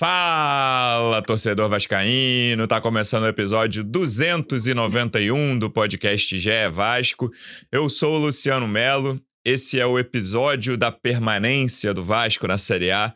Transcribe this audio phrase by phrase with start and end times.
[0.00, 2.66] Fala, torcedor vascaíno!
[2.66, 7.30] Tá começando o episódio 291 do podcast GE Vasco.
[7.70, 9.20] Eu sou o Luciano Melo.
[9.44, 13.12] Esse é o episódio da permanência do Vasco na Série A.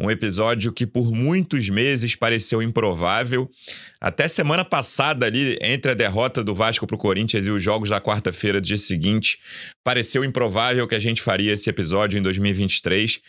[0.00, 3.50] Um episódio que por muitos meses pareceu improvável.
[4.00, 7.90] Até semana passada, ali, entre a derrota do Vasco para o Corinthians e os jogos
[7.90, 9.38] da quarta-feira do dia seguinte,
[9.84, 13.20] pareceu improvável que a gente faria esse episódio em 2023.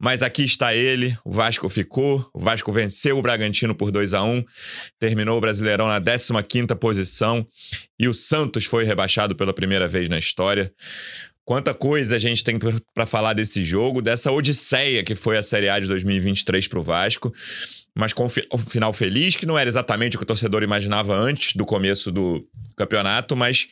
[0.00, 4.22] Mas aqui está ele, o Vasco ficou, o Vasco venceu o Bragantino por 2 a
[4.22, 4.42] 1
[4.98, 7.46] terminou o Brasileirão na 15ª posição
[7.98, 10.72] e o Santos foi rebaixado pela primeira vez na história.
[11.44, 12.58] Quanta coisa a gente tem
[12.94, 16.82] para falar desse jogo, dessa odisseia que foi a Série A de 2023 para o
[16.82, 17.32] Vasco
[17.94, 21.54] mas com um final feliz, que não era exatamente o que o torcedor imaginava antes
[21.54, 22.44] do começo do
[22.76, 23.68] campeonato, mas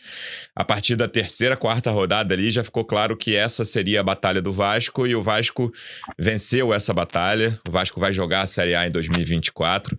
[0.54, 4.40] a partir da terceira, quarta rodada ali já ficou claro que essa seria a batalha
[4.40, 5.72] do Vasco e o Vasco
[6.16, 7.58] venceu essa batalha.
[7.66, 9.98] O Vasco vai jogar a Série A em 2024.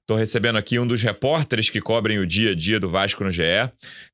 [0.00, 3.30] Estou recebendo aqui um dos repórteres que cobrem o dia a dia do Vasco no
[3.30, 3.42] GE.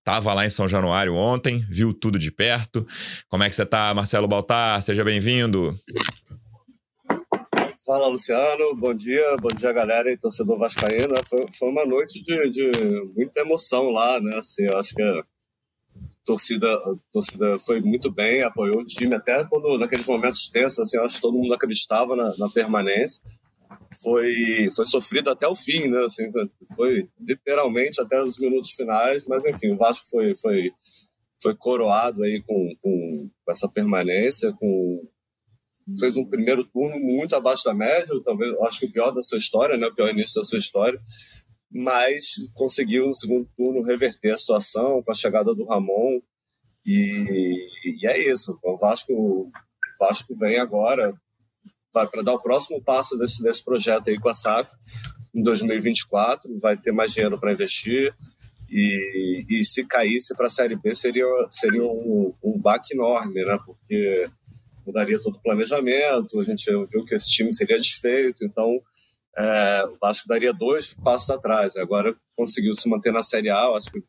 [0.05, 2.87] Tava lá em São Januário ontem, viu tudo de perto.
[3.28, 4.81] Como é que você tá, Marcelo Baltar?
[4.83, 5.77] Seja bem-vindo.
[7.89, 8.77] Fala, Luciano.
[8.77, 11.14] Bom dia, bom dia, galera e torcedor vascaíno.
[11.25, 12.70] Foi, foi uma noite de, de,
[13.17, 14.36] muita emoção lá, né?
[14.36, 15.25] Assim, eu acho que a
[16.22, 20.98] torcida, a torcida foi muito bem, apoiou o time, até quando naqueles momentos tensos, assim,
[20.98, 23.22] eu acho que todo mundo acreditava na, na permanência.
[24.03, 26.05] Foi, foi sofrido até o fim, né?
[26.05, 26.31] Assim,
[26.77, 30.72] foi literalmente até os minutos finais, mas enfim, o Vasco foi, foi,
[31.42, 35.09] foi coroado aí com, com, com essa permanência, com
[35.98, 39.39] fez um primeiro turno muito abaixo da média, talvez acho que o pior da sua
[39.39, 41.00] história, né, o pior início da sua história,
[41.70, 46.20] mas conseguiu no segundo turno reverter a situação com a chegada do Ramon
[46.84, 48.59] e, e é isso.
[48.62, 49.50] O Vasco, o
[50.00, 51.14] Vasco vem agora
[51.92, 54.72] para dar o próximo passo desse, desse projeto aí com a SAF
[55.34, 58.15] em 2024, vai ter mais dinheiro para investir
[58.70, 63.59] e, e se caísse para a Série B seria, seria um, um baque enorme, né?
[63.65, 64.25] Porque
[64.88, 68.81] mudaria todo o planejamento, a gente viu que esse time seria desfeito, então
[69.37, 71.76] é, o Vasco daria dois passos atrás.
[71.76, 74.03] Agora conseguiu se manter na Série A, eu acho que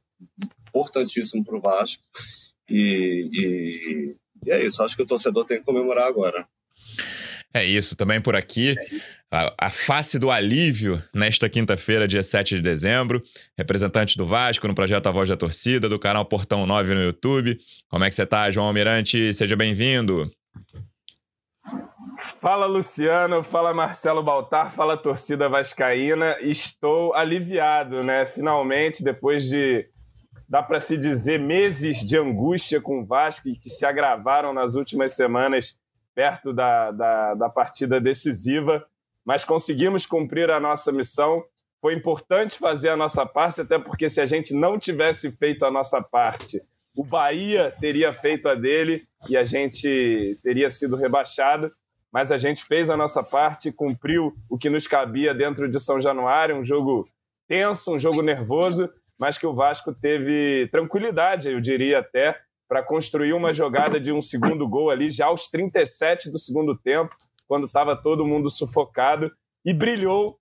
[0.69, 2.03] importantíssimo para o Vasco.
[2.69, 6.47] E, e, e, é isso, acho que o torcedor tem que comemorar agora.
[7.53, 8.75] É isso, também por aqui.
[9.31, 13.22] A, a face do alívio nesta quinta-feira, dia 7 de dezembro.
[13.57, 17.57] Representante do Vasco no projeto A Voz da Torcida, do canal Portão 9 no YouTube.
[17.90, 19.34] Como é que você está, João Almirante?
[19.34, 20.31] Seja bem-vindo.
[22.39, 26.37] Fala Luciano, fala Marcelo Baltar, fala torcida vascaína.
[26.41, 28.25] Estou aliviado, né?
[28.27, 29.87] Finalmente, depois de
[30.47, 34.73] dá para se dizer meses de angústia com o Vasco e que se agravaram nas
[34.73, 35.79] últimas semanas
[36.15, 38.83] perto da, da, da partida decisiva,
[39.23, 41.43] mas conseguimos cumprir a nossa missão.
[41.79, 45.71] Foi importante fazer a nossa parte, até porque se a gente não tivesse feito a
[45.71, 46.61] nossa parte,
[46.99, 51.71] o Bahia teria feito a dele e a gente teria sido rebaixado.
[52.11, 56.01] Mas a gente fez a nossa parte, cumpriu o que nos cabia dentro de São
[56.01, 57.07] Januário, um jogo
[57.47, 62.37] tenso, um jogo nervoso, mas que o Vasco teve tranquilidade, eu diria até,
[62.67, 67.16] para construir uma jogada de um segundo gol ali, já aos 37 do segundo tempo,
[67.47, 69.31] quando estava todo mundo sufocado,
[69.63, 70.37] e brilhou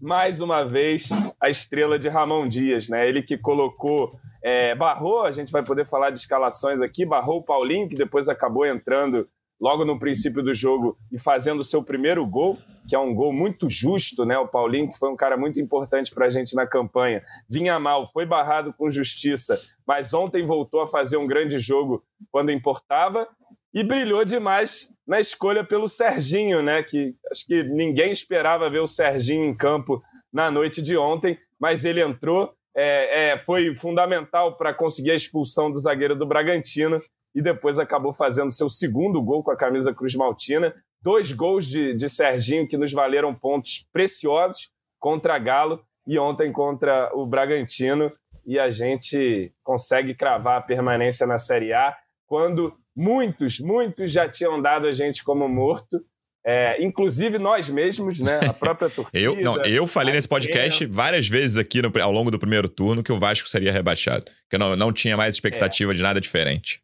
[0.00, 1.08] mais uma vez
[1.40, 3.06] a estrela de Ramon Dias, né?
[3.08, 7.42] Ele que colocou, é, barrou, a gente vai poder falar de escalações aqui, barrou o
[7.42, 9.28] Paulinho, que depois acabou entrando
[9.60, 12.58] logo no princípio do jogo e fazendo o seu primeiro gol,
[12.88, 14.38] que é um gol muito justo, né?
[14.38, 18.06] O Paulinho, que foi um cara muito importante para a gente na campanha, vinha mal,
[18.06, 23.26] foi barrado com justiça, mas ontem voltou a fazer um grande jogo quando importava
[23.72, 26.82] e brilhou demais na escolha pelo Serginho, né?
[26.82, 30.02] Que acho que ninguém esperava ver o Serginho em campo
[30.32, 35.70] na noite de ontem, mas ele entrou, é, é, foi fundamental para conseguir a expulsão
[35.70, 37.00] do zagueiro do Bragantino
[37.34, 40.74] e depois acabou fazendo seu segundo gol com a camisa Cruz Maltina.
[41.02, 47.10] Dois gols de, de Serginho que nos valeram pontos preciosos contra Galo e ontem contra
[47.14, 48.12] o Bragantino.
[48.44, 54.60] E a gente consegue cravar a permanência na Série A quando muitos, muitos já tinham
[54.60, 56.00] dado a gente como morto.
[56.48, 58.38] É, inclusive nós mesmos, né?
[58.48, 59.18] A própria torcida.
[59.18, 63.02] eu, não, eu falei nesse podcast várias vezes aqui no, ao longo do primeiro turno
[63.02, 64.24] que o Vasco seria rebaixado.
[64.48, 65.94] Que eu não, não tinha mais expectativa é.
[65.94, 66.80] de nada diferente.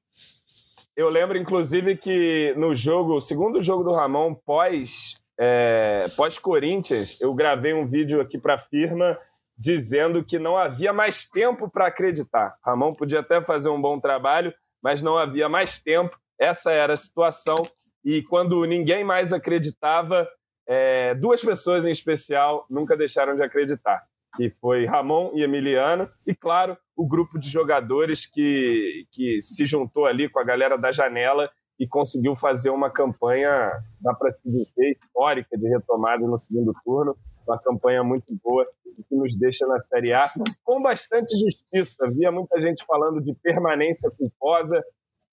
[0.96, 7.32] Eu lembro, inclusive, que no jogo, segundo jogo do Ramon, pós, é, pós Corinthians, eu
[7.32, 9.16] gravei um vídeo aqui para a firma
[9.56, 12.56] dizendo que não havia mais tempo para acreditar.
[12.64, 16.18] Ramon podia até fazer um bom trabalho, mas não havia mais tempo.
[16.38, 17.56] Essa era a situação.
[18.04, 20.28] E quando ninguém mais acreditava,
[20.66, 24.02] é, duas pessoas em especial nunca deixaram de acreditar,
[24.36, 30.06] que foi Ramon e Emiliano, e claro, o grupo de jogadores que, que se juntou
[30.06, 31.50] ali com a galera da janela
[31.82, 37.16] e conseguiu fazer uma campanha, dá para se dizer, histórica de retomada no segundo turno,
[37.44, 38.64] uma campanha muito boa
[39.08, 40.30] que nos deixa na Série A
[40.62, 42.08] com bastante justiça.
[42.12, 44.80] Via muita gente falando de permanência culposa,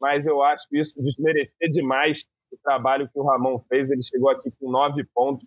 [0.01, 3.91] mas eu acho isso desmerecer demais o trabalho que o Ramon fez.
[3.91, 5.45] Ele chegou aqui com nove pontos,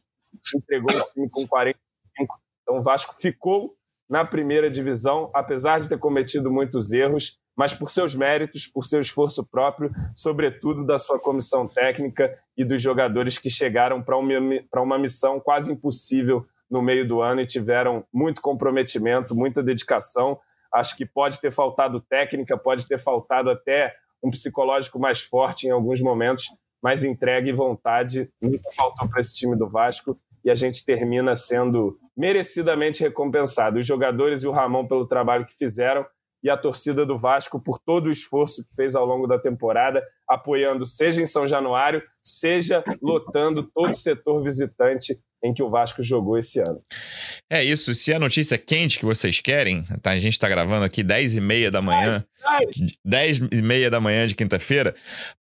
[0.54, 2.40] entregou o time com 45.
[2.62, 3.74] Então o Vasco ficou
[4.08, 9.00] na primeira divisão, apesar de ter cometido muitos erros, mas por seus méritos, por seu
[9.00, 14.34] esforço próprio, sobretudo da sua comissão técnica e dos jogadores que chegaram para uma,
[14.76, 20.38] uma missão quase impossível no meio do ano e tiveram muito comprometimento, muita dedicação.
[20.72, 25.70] Acho que pode ter faltado técnica, pode ter faltado até um psicológico mais forte em
[25.70, 26.46] alguns momentos,
[26.82, 31.36] mas entrega e vontade nunca faltou para esse time do Vasco e a gente termina
[31.36, 33.78] sendo merecidamente recompensado.
[33.78, 36.06] Os jogadores e o Ramon pelo trabalho que fizeram
[36.42, 40.02] e a torcida do Vasco por todo o esforço que fez ao longo da temporada,
[40.28, 46.02] apoiando seja em São Januário, seja lotando todo o setor visitante em que o Vasco
[46.02, 46.80] jogou esse ano.
[47.50, 47.94] É isso.
[47.94, 50.12] Se a notícia quente que vocês querem, tá?
[50.12, 52.24] a gente está gravando aqui 10 e meia da manhã.
[53.04, 54.94] 10 e meia da manhã de quinta-feira.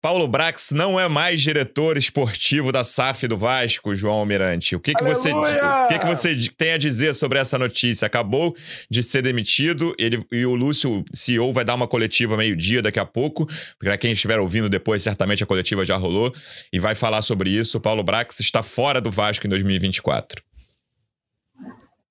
[0.01, 4.75] Paulo Brax não é mais diretor esportivo da SAF do Vasco, João Almirante.
[4.75, 8.05] O que, que, você, o que, que você tem a dizer sobre essa notícia?
[8.05, 8.55] Acabou
[8.89, 13.05] de ser demitido ele, e o Lúcio, CEO, vai dar uma coletiva meio-dia daqui a
[13.05, 13.47] pouco.
[13.77, 16.33] Para quem estiver ouvindo depois, certamente a coletiva já rolou
[16.71, 17.77] e vai falar sobre isso.
[17.77, 20.41] O Paulo Brax está fora do Vasco em 2024.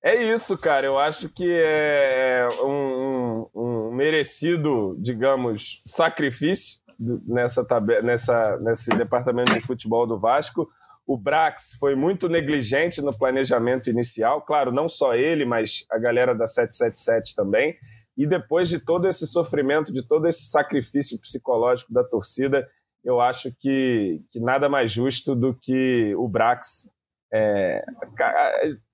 [0.03, 0.87] É isso, cara.
[0.87, 6.79] Eu acho que é um, um, um merecido, digamos, sacrifício
[7.27, 7.67] nessa,
[8.03, 10.71] nessa nesse departamento de futebol do Vasco.
[11.05, 16.33] O Brax foi muito negligente no planejamento inicial, claro, não só ele, mas a galera
[16.33, 17.77] da 777 também.
[18.17, 22.69] E depois de todo esse sofrimento, de todo esse sacrifício psicológico da torcida,
[23.05, 26.89] eu acho que, que nada mais justo do que o Brax
[27.33, 27.85] é,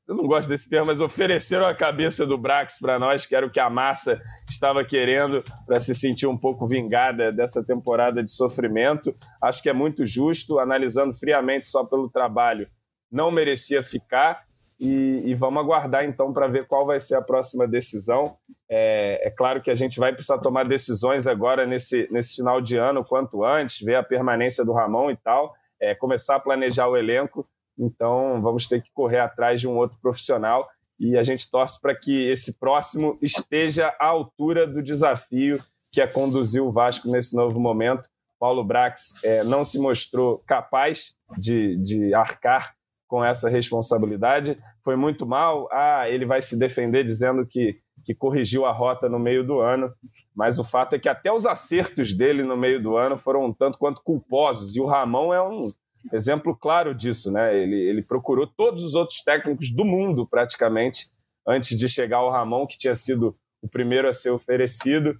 [0.06, 3.46] eu não gosto desse termo, mas ofereceram a cabeça do Brax para nós, que era
[3.46, 8.30] o que a massa estava querendo para se sentir um pouco vingada dessa temporada de
[8.30, 9.14] sofrimento.
[9.42, 12.68] Acho que é muito justo, analisando friamente só pelo trabalho,
[13.10, 14.42] não merecia ficar.
[14.78, 18.36] E, e vamos aguardar então para ver qual vai ser a próxima decisão.
[18.68, 22.76] É, é, claro que a gente vai precisar tomar decisões agora nesse, nesse final de
[22.76, 26.96] ano, quanto antes, ver a permanência do Ramon e tal, é, começar a planejar o
[26.96, 27.48] elenco
[27.78, 30.68] então, vamos ter que correr atrás de um outro profissional
[30.98, 36.06] e a gente torce para que esse próximo esteja à altura do desafio que é
[36.06, 38.08] conduzir o Vasco nesse novo momento.
[38.38, 42.74] Paulo Brax é, não se mostrou capaz de, de arcar
[43.06, 44.58] com essa responsabilidade.
[44.82, 45.68] Foi muito mal.
[45.70, 49.92] Ah, ele vai se defender dizendo que, que corrigiu a rota no meio do ano.
[50.34, 53.52] Mas o fato é que até os acertos dele no meio do ano foram um
[53.52, 54.74] tanto quanto culposos.
[54.74, 55.70] E o Ramon é um,
[56.12, 57.56] exemplo claro disso, né?
[57.56, 61.06] Ele, ele procurou todos os outros técnicos do mundo, praticamente,
[61.46, 65.18] antes de chegar ao Ramon, que tinha sido o primeiro a ser oferecido.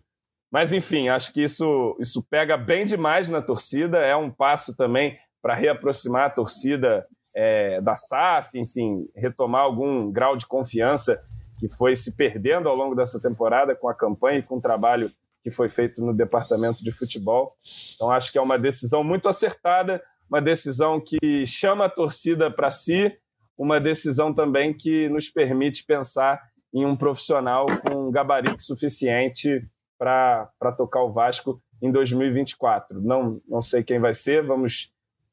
[0.53, 5.19] Mas, enfim, acho que isso, isso pega bem demais na torcida, é um passo também
[5.43, 11.23] para reaproximar a torcida é, da SAF, enfim, retomar algum grau de confiança
[11.59, 15.11] que foi se perdendo ao longo dessa temporada com a campanha e com o trabalho
[15.43, 17.55] que foi feito no departamento de futebol.
[17.95, 22.71] Então, acho que é uma decisão muito acertada uma decisão que chama a torcida para
[22.71, 23.13] si,
[23.57, 26.41] uma decisão também que nos permite pensar
[26.73, 29.65] em um profissional com gabarito suficiente
[29.97, 33.01] para tocar o Vasco em 2024.
[33.01, 34.93] Não, não sei quem vai ser, vamos,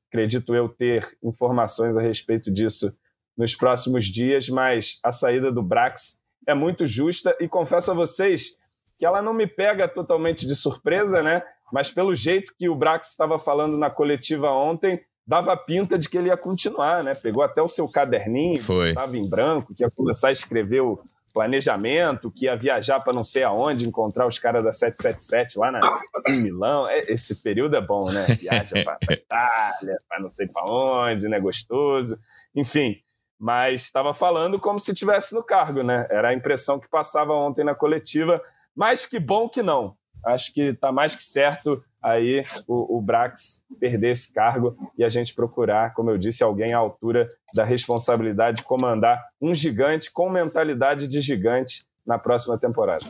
[0.10, 2.96] acredito eu, ter informações a respeito disso
[3.36, 8.56] nos próximos dias, mas a saída do Brax é muito justa e confesso a vocês
[9.00, 11.42] que ela não me pega totalmente de surpresa, né?
[11.72, 16.18] Mas pelo jeito que o Brax estava falando na coletiva ontem, dava pinta de que
[16.18, 17.14] ele ia continuar, né?
[17.14, 21.02] Pegou até o seu caderninho, estava em branco, que ia começar a escrever o
[21.34, 25.80] planejamento, que ia viajar para não sei aonde, encontrar os caras da 777 lá na,
[26.28, 26.88] em Milão.
[26.90, 28.26] É, esse período é bom, né?
[28.40, 31.40] Viaja para Itália, para não sei para onde, né?
[31.40, 32.20] Gostoso.
[32.54, 32.98] Enfim,
[33.40, 36.06] mas estava falando como se tivesse no cargo, né?
[36.10, 38.42] Era a impressão que passava ontem na coletiva,
[38.76, 43.64] mas que bom que não acho que está mais que certo aí o, o, Brax
[43.80, 48.58] perder esse cargo e a gente procurar, como eu disse, alguém à altura da responsabilidade
[48.58, 53.06] de comandar um gigante com mentalidade de gigante na próxima temporada.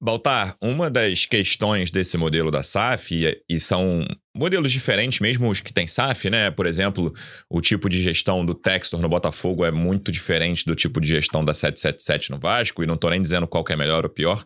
[0.00, 4.04] Baltar, uma das questões desse modelo da SAF, e são
[4.36, 6.50] modelos diferentes, mesmo os que tem SAF, né?
[6.50, 7.10] Por exemplo,
[7.48, 11.42] o tipo de gestão do Textor no Botafogo é muito diferente do tipo de gestão
[11.42, 14.44] da 777 no Vasco, e não tô nem dizendo qual é melhor ou pior.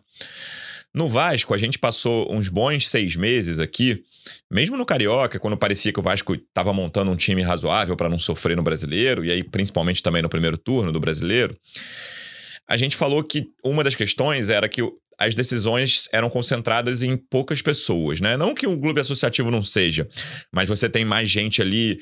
[0.93, 4.03] No Vasco, a gente passou uns bons seis meses aqui,
[4.49, 8.17] mesmo no Carioca, quando parecia que o Vasco estava montando um time razoável para não
[8.17, 11.55] sofrer no brasileiro, e aí principalmente também no primeiro turno do brasileiro.
[12.69, 14.81] A gente falou que uma das questões era que
[15.19, 18.37] as decisões eram concentradas em poucas pessoas, né?
[18.37, 20.07] Não que um clube associativo não seja,
[20.49, 21.99] mas você tem mais gente ali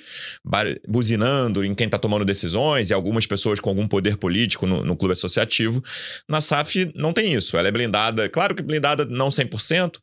[0.88, 4.96] buzinando em quem está tomando decisões e algumas pessoas com algum poder político no, no,
[4.96, 5.84] clube associativo.
[6.30, 9.96] Na SAF não tem isso, ela é blindada, claro que blindada não 100%,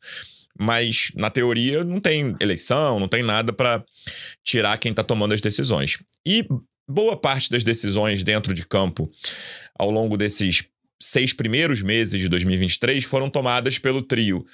[0.59, 3.81] mas na teoria não tem eleição, não tem nada para
[4.43, 5.99] tirar quem está tomando as decisões.
[6.25, 6.45] E
[6.87, 9.09] boa parte das decisões dentro de campo
[9.77, 10.63] ao longo desses
[10.99, 14.45] seis primeiros meses de 2023 foram tomadas pelo trio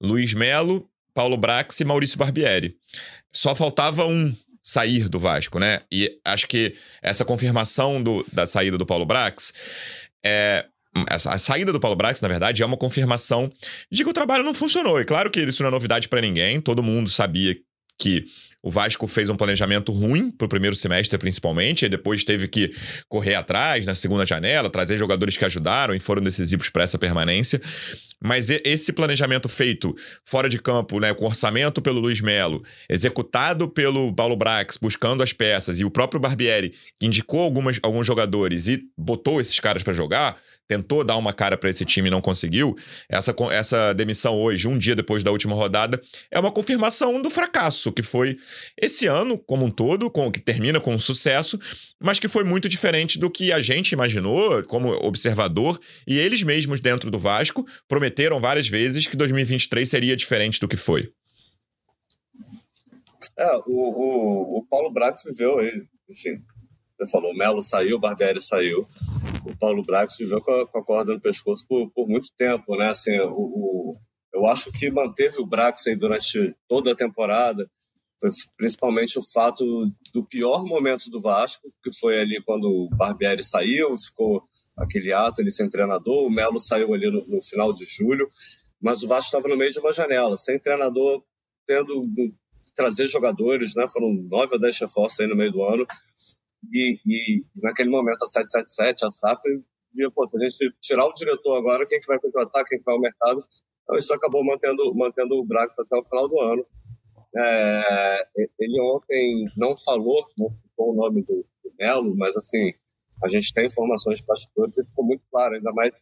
[0.00, 2.76] Luiz Melo, Paulo Brax e Maurício Barbieri.
[3.32, 5.80] Só faltava um sair do Vasco, né?
[5.90, 9.52] E acho que essa confirmação do, da saída do Paulo Brax
[10.24, 10.66] é.
[11.08, 13.48] A saída do Paulo Brax, na verdade, é uma confirmação
[13.92, 15.00] de que o trabalho não funcionou.
[15.00, 17.56] E claro que isso não é novidade para ninguém, todo mundo sabia
[18.00, 18.24] que
[18.62, 22.74] o Vasco fez um planejamento ruim para o primeiro semestre, principalmente, e depois teve que
[23.08, 27.60] correr atrás na segunda janela, trazer jogadores que ajudaram e foram decisivos para essa permanência.
[28.22, 34.12] Mas esse planejamento feito fora de campo, né, com orçamento pelo Luiz Melo, executado pelo
[34.14, 38.82] Paulo Brax, buscando as peças, e o próprio Barbieri, que indicou algumas, alguns jogadores e
[38.96, 40.36] botou esses caras para jogar,
[40.70, 42.76] tentou dar uma cara para esse time e não conseguiu,
[43.08, 46.00] essa, essa demissão hoje, um dia depois da última rodada,
[46.30, 48.38] é uma confirmação do fracasso que foi
[48.80, 51.58] esse ano como um todo, com que termina com um sucesso,
[51.98, 56.80] mas que foi muito diferente do que a gente imaginou como observador e eles mesmos
[56.80, 61.10] dentro do Vasco prometeram várias vezes que 2023 seria diferente do que foi.
[63.36, 65.58] É, o, o, o Paulo Brax viveu,
[66.08, 66.40] enfim,
[66.96, 68.86] você falou, o Melo saiu, o Barbieri saiu
[69.44, 72.76] o Paulo Braga viveu com a, com a corda no pescoço por, por, muito tempo,
[72.76, 72.88] né?
[72.88, 73.96] Assim, o, o,
[74.32, 77.68] eu acho que manteve o Brax aí durante toda a temporada,
[78.56, 79.64] principalmente o fato
[80.12, 84.42] do pior momento do Vasco, que foi ali quando o Barbieri saiu, ficou
[84.76, 88.30] aquele ato ali sem treinador, o Melo saiu ali no, no final de julho,
[88.80, 91.22] mas o Vasco estava no meio de uma janela, sem treinador,
[91.66, 92.06] tendo
[92.74, 93.86] trazer jogadores, né?
[93.88, 95.86] Foram nove ou dez reforços aí no meio do ano.
[96.72, 99.42] E, e, naquele momento a 777, a SAP,
[99.92, 102.84] via, pô, se a gente tirar o diretor agora, quem que vai contratar, quem que
[102.84, 103.44] vai ao mercado?
[103.82, 106.66] Então isso acabou mantendo, mantendo o Brax até o final do ano.
[107.36, 112.72] É, ele ontem não falou, não ficou o nome do, do Melo, mas assim,
[113.22, 115.92] a gente tem informações de bastidores e ficou muito claro, ainda mais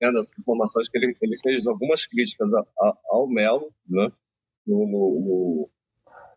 [0.00, 4.12] tendo as informações que ele, ele fez algumas críticas a, a, ao Melo, né,
[4.66, 5.70] no, no,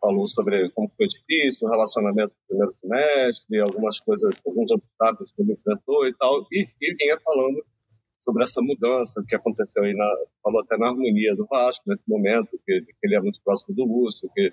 [0.01, 5.41] falou sobre como foi difícil o relacionamento no primeiro semestre, algumas coisas, alguns obstáculos que
[5.43, 7.63] ele enfrentou e tal, e, e vinha falando
[8.25, 10.09] sobre essa mudança que aconteceu aí, na,
[10.43, 13.85] falou até na harmonia do Vasco nesse momento, que, que ele é muito próximo do
[13.85, 14.51] Lúcio, que,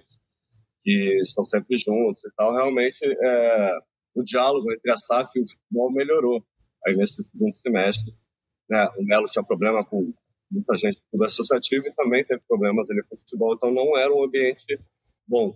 [0.82, 2.52] que estão sempre juntos e tal.
[2.52, 3.78] Realmente, é,
[4.14, 6.44] o diálogo entre a SAF e o futebol melhorou
[6.86, 8.12] aí nesse segundo semestre.
[8.68, 8.86] Né?
[8.98, 10.12] O Melo tinha problema com
[10.50, 14.12] muita gente do associativo e também teve problemas ali com o futebol, então não era
[14.12, 14.80] um ambiente
[15.28, 15.54] Bom,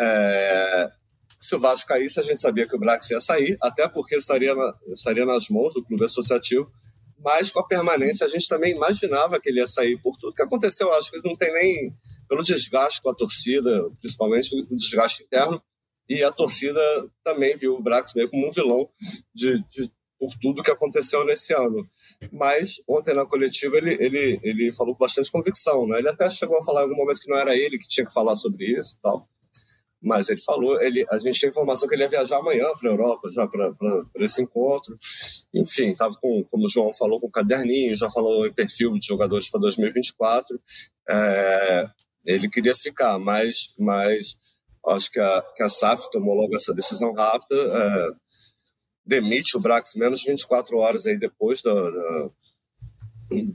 [0.00, 0.90] é,
[1.38, 4.54] se o Vasco caísse, a gente sabia que o Brax ia sair, até porque estaria,
[4.54, 6.70] na, estaria nas mãos do clube associativo,
[7.18, 10.42] mas com a permanência a gente também imaginava que ele ia sair por tudo que
[10.42, 10.92] aconteceu.
[10.92, 11.94] Acho que não tem nem
[12.28, 15.60] pelo desgaste com a torcida, principalmente o desgaste interno,
[16.08, 16.80] e a torcida
[17.24, 18.88] também viu o Brax meio como um vilão
[19.34, 19.90] de, de,
[20.20, 21.88] por tudo que aconteceu nesse ano.
[22.30, 25.86] Mas ontem na coletiva ele, ele, ele falou com bastante convicção.
[25.86, 25.98] Né?
[25.98, 28.12] Ele até chegou a falar em algum momento que não era ele que tinha que
[28.12, 29.26] falar sobre isso e tal.
[30.02, 32.92] Mas ele falou, ele, a gente tem informação que ele ia viajar amanhã para a
[32.92, 33.74] Europa, já para
[34.16, 34.96] esse encontro.
[35.54, 39.06] Enfim, estava com, como o João falou, com o caderninho, já falou em perfil de
[39.06, 40.58] jogadores para 2024.
[41.08, 41.86] É,
[42.24, 44.38] ele queria ficar, mas, mas
[44.86, 47.56] acho que a, que a SAF tomou logo essa decisão rápida.
[47.56, 48.29] É,
[49.04, 52.32] demite o Brax menos de 24 horas aí depois do, do,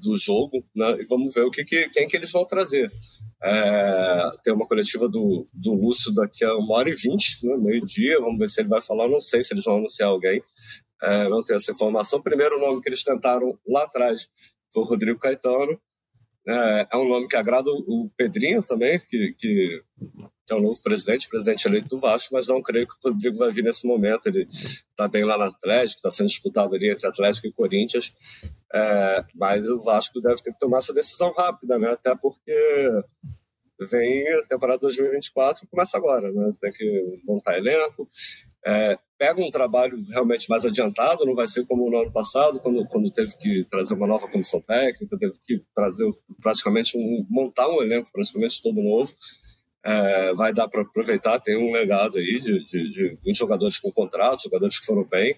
[0.02, 1.02] do jogo, né?
[1.02, 2.92] E vamos ver o que, que quem que eles vão trazer.
[3.44, 8.20] É, tem uma coletiva do, do Lúcio daqui a uma hora e vinte, né, meio-dia.
[8.20, 9.08] Vamos ver se ele vai falar.
[9.08, 10.42] Não sei se eles vão anunciar alguém.
[11.02, 12.22] É, não tenho essa informação.
[12.22, 14.30] Primeiro nome que eles tentaram lá atrás
[14.74, 15.80] foi o Rodrigo Caetano.
[16.48, 19.84] É, é um nome que agrada o Pedrinho também, que, que,
[20.50, 23.52] é o novo presidente, presidente eleito do Vasco, mas não creio que o Rodrigo vai
[23.52, 24.28] vir nesse momento.
[24.28, 28.14] Ele está bem lá no Atlético, está sendo disputado ali entre Atlético e Corinthians,
[28.74, 31.92] é, mas o Vasco deve ter que tomar essa decisão rápida, né?
[31.92, 32.56] até porque
[33.90, 36.54] vem a temporada 2024 começa agora, né?
[36.62, 38.10] Tem que montar elenco.
[38.65, 42.86] É, pega um trabalho realmente mais adiantado, não vai ser como no ano passado, quando,
[42.88, 47.81] quando teve que trazer uma nova comissão técnica, teve que trazer praticamente um, montar um
[47.81, 49.13] elenco praticamente todo novo.
[49.88, 53.91] É, vai dar para aproveitar, tem um legado aí de, de, de, de jogadores com
[53.91, 55.36] contrato, jogadores que foram bem,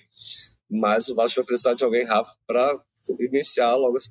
[0.70, 2.80] mas o Vasco vai precisar de alguém rápido para
[3.20, 4.10] iniciar logo esse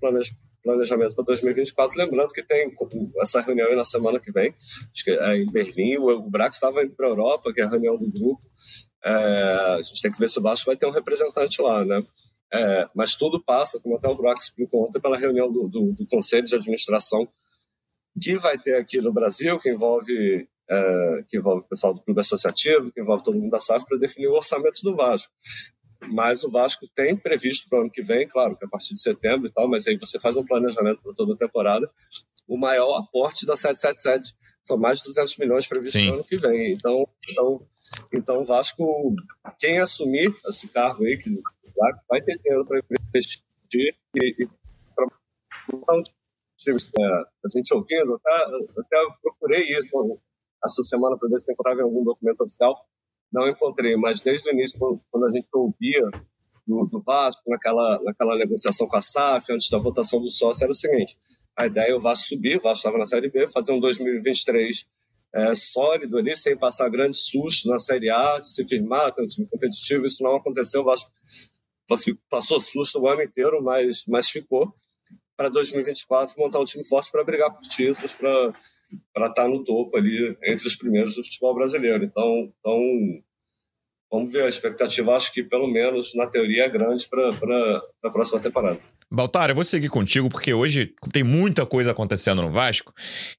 [0.62, 1.98] planejamento para 2024.
[1.98, 2.70] Lembrando que tem
[3.20, 4.54] essa reunião aí na semana que vem,
[4.92, 5.96] acho que é em Berlim.
[5.98, 8.42] O, Brax estava indo para a Europa, que é a reunião do grupo.
[9.06, 12.04] É, a gente tem que ver se o Vasco vai ter um representante lá, né?
[12.52, 16.06] É, mas tudo passa, como até o Brax explicou ontem, pela reunião do, do, do,
[16.06, 17.28] Conselho de Administração
[18.20, 22.20] que vai ter aqui no Brasil, que envolve, é, que envolve o pessoal do Clube
[22.20, 25.32] Associativo, que envolve todo mundo da SAF, para definir o orçamento do Vasco.
[26.08, 29.00] Mas o Vasco tem previsto para o ano que vem, claro, que a partir de
[29.00, 31.90] setembro e tal, mas aí você faz um planejamento para toda a temporada,
[32.48, 34.34] o maior aporte da 777.
[34.66, 36.72] São mais de 200 milhões previstos para o ano que vem.
[36.72, 37.66] Então, então,
[38.12, 39.14] então Vasco,
[39.58, 41.40] quem assumir esse cargo aí, que
[42.08, 43.42] vai ter dinheiro para investir
[43.74, 44.48] e, e
[44.94, 45.06] para.
[46.68, 50.20] É, a gente ouvindo, até, até procurei isso
[50.64, 52.86] essa semana para ver se encontrava em algum documento oficial
[53.32, 54.78] não encontrei, mas desde o início,
[55.10, 56.08] quando a gente ouvia
[56.66, 60.72] do, do Vasco, naquela, naquela negociação com a SAF, antes da votação do sócio, era
[60.72, 61.18] o seguinte:
[61.56, 64.86] a ideia é o Vasco subir, o Vasco estava na Série B, fazer um 2023
[65.34, 69.46] é, sólido ali, sem passar grande susto na Série A, se firmar, ter um time
[69.46, 70.04] competitivo.
[70.04, 71.10] Isso não aconteceu, o Vasco
[72.28, 74.74] passou susto o ano inteiro, mas, mas ficou.
[75.36, 78.54] Para 2024, montar um time forte para brigar por títulos, para
[79.14, 82.04] estar tá no topo ali entre os primeiros do futebol brasileiro.
[82.04, 82.80] Então, então
[84.10, 84.44] vamos ver.
[84.44, 88.78] A expectativa, acho que pelo menos na teoria, é grande para a próxima temporada.
[89.08, 92.92] Baltar, eu vou seguir contigo porque hoje tem muita coisa acontecendo no Vasco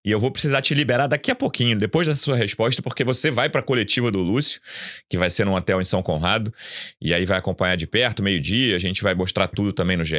[0.04, 3.30] e eu vou precisar te liberar daqui a pouquinho, depois da sua resposta, porque você
[3.30, 4.62] vai para a coletiva do Lúcio,
[5.10, 6.54] que vai ser num hotel em São Conrado,
[7.02, 8.78] e aí vai acompanhar de perto, meio-dia.
[8.78, 10.16] A gente vai mostrar tudo também no GE,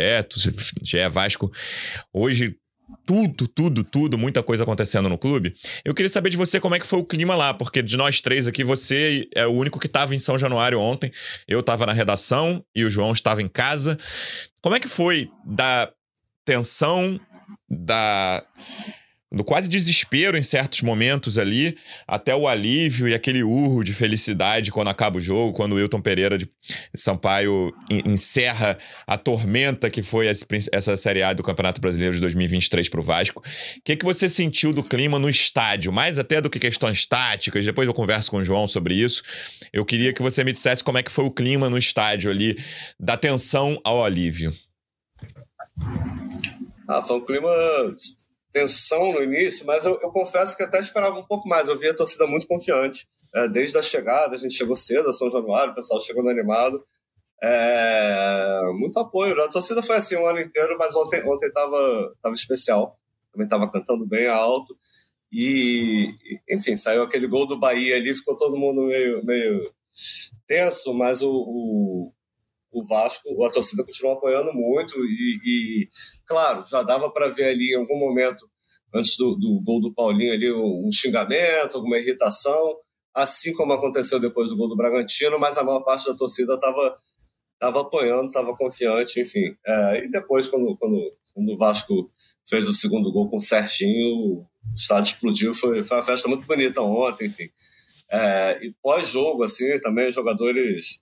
[0.83, 1.51] GE Vasco.
[2.13, 2.55] Hoje
[3.05, 5.55] tudo, tudo, tudo, muita coisa acontecendo no clube.
[5.85, 8.21] Eu queria saber de você como é que foi o clima lá, porque de nós
[8.21, 11.11] três aqui, você é o único que estava em São Januário ontem.
[11.47, 13.97] Eu estava na redação e o João estava em casa.
[14.61, 15.91] Como é que foi da
[16.45, 17.21] tensão,
[17.69, 18.45] da
[19.31, 24.71] do quase desespero em certos momentos ali, até o alívio e aquele urro de felicidade
[24.71, 26.49] quando acaba o jogo, quando o Wilton Pereira de
[26.97, 30.27] Sampaio encerra a tormenta que foi
[30.73, 33.41] essa Série A do Campeonato Brasileiro de 2023 para o Vasco.
[33.41, 35.93] O que, que você sentiu do clima no estádio?
[35.93, 39.23] Mais até do que questões táticas, depois eu converso com o João sobre isso.
[39.73, 42.57] Eu queria que você me dissesse como é que foi o clima no estádio ali,
[42.99, 44.55] da tensão ao alívio.
[46.89, 47.51] Ah, foi um clima
[48.53, 51.69] tensão no início, mas eu, eu, confesso que até esperava um pouco mais.
[51.69, 53.09] Eu vi a torcida muito confiante.
[53.35, 56.83] É, desde a chegada, a gente chegou cedo a São Januário, o pessoal chegando animado.
[57.43, 59.41] É, muito apoio.
[59.43, 62.99] A torcida foi assim o ano inteiro, mas ontem ontem estava tava especial.
[63.33, 64.77] Também estava cantando bem alto.
[65.31, 66.15] E,
[66.49, 69.73] enfim, saiu aquele gol do Bahia ali, ficou todo mundo meio, meio
[70.47, 72.13] tenso, mas o, o
[72.71, 75.89] o Vasco, a torcida continua apoiando muito e, e
[76.27, 78.49] claro, já dava para ver ali em algum momento,
[78.95, 82.77] antes do, do gol do Paulinho, ali um xingamento, alguma irritação,
[83.15, 86.97] assim como aconteceu depois do gol do Bragantino, mas a maior parte da torcida estava
[87.59, 89.57] tava apoiando, estava confiante, enfim.
[89.67, 92.11] É, e depois, quando, quando, quando, o Vasco
[92.49, 96.47] fez o segundo gol com o Serginho, o estádio explodiu, foi, foi uma festa muito
[96.47, 97.49] bonita ontem, enfim.
[98.11, 101.01] É, e pós-jogo, assim, também os jogadores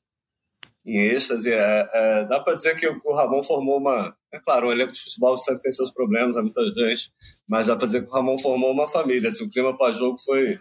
[0.87, 1.53] em êxtase.
[1.53, 4.17] É, é, dá para dizer que o Ramon formou uma.
[4.33, 7.11] É claro, um elenco de futebol sempre tem seus problemas, há muita gente,
[7.49, 9.29] mas dá para dizer que o Ramon formou uma família.
[9.29, 10.59] Assim, o clima para jogo foi,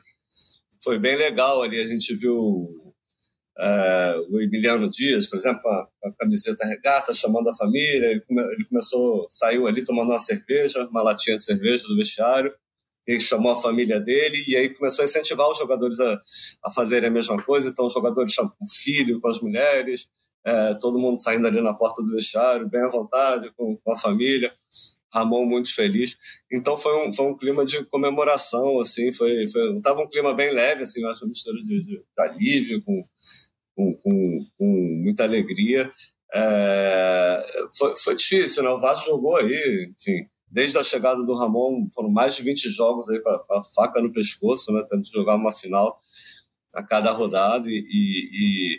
[0.84, 1.80] foi bem legal ali.
[1.80, 2.94] A gente viu
[3.60, 8.12] é, o Emiliano Dias, por exemplo, com a, a, camiseta regata, chamando a família.
[8.12, 12.52] Ele, come, ele começou, saiu ali tomando uma cerveja, uma latinha de cerveja do vestiário
[13.08, 16.22] ele chamou a família dele e aí começou a incentivar os jogadores a,
[16.64, 17.70] a fazerem a mesma coisa.
[17.70, 20.10] Então, os jogadores chamam com o filho, com as mulheres,
[20.46, 23.98] é, todo mundo saindo ali na porta do vestiário, bem à vontade, com, com a
[23.98, 24.54] família.
[25.14, 26.18] Ramon muito feliz.
[26.52, 30.52] Então, foi um, foi um clima de comemoração, assim, foi, foi tava um clima bem
[30.52, 33.08] leve, assim, eu acho uma mistura de, de, de alívio com,
[33.76, 34.66] com, com, com
[35.04, 35.90] muita alegria.
[36.34, 38.70] É, foi, foi difícil, né?
[38.70, 43.10] O Vasco jogou aí, enfim, desde a chegada do Ramon, foram mais de 20 jogos
[43.10, 46.00] aí com a, faca no pescoço, né, tendo jogar uma final
[46.74, 48.78] a cada rodada e, e,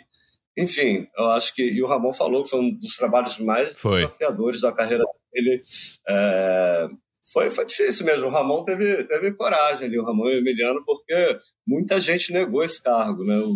[0.57, 3.77] e, enfim, eu acho que e o Ramon falou que foi um dos trabalhos mais
[3.77, 3.97] foi.
[3.97, 5.61] desafiadores da carreira dele.
[6.09, 6.87] É,
[7.31, 8.25] foi, foi difícil mesmo.
[8.25, 12.63] O Ramon teve, teve coragem ali, o Ramon e o Emiliano, porque muita gente negou
[12.63, 13.37] esse cargo, né?
[13.37, 13.55] O,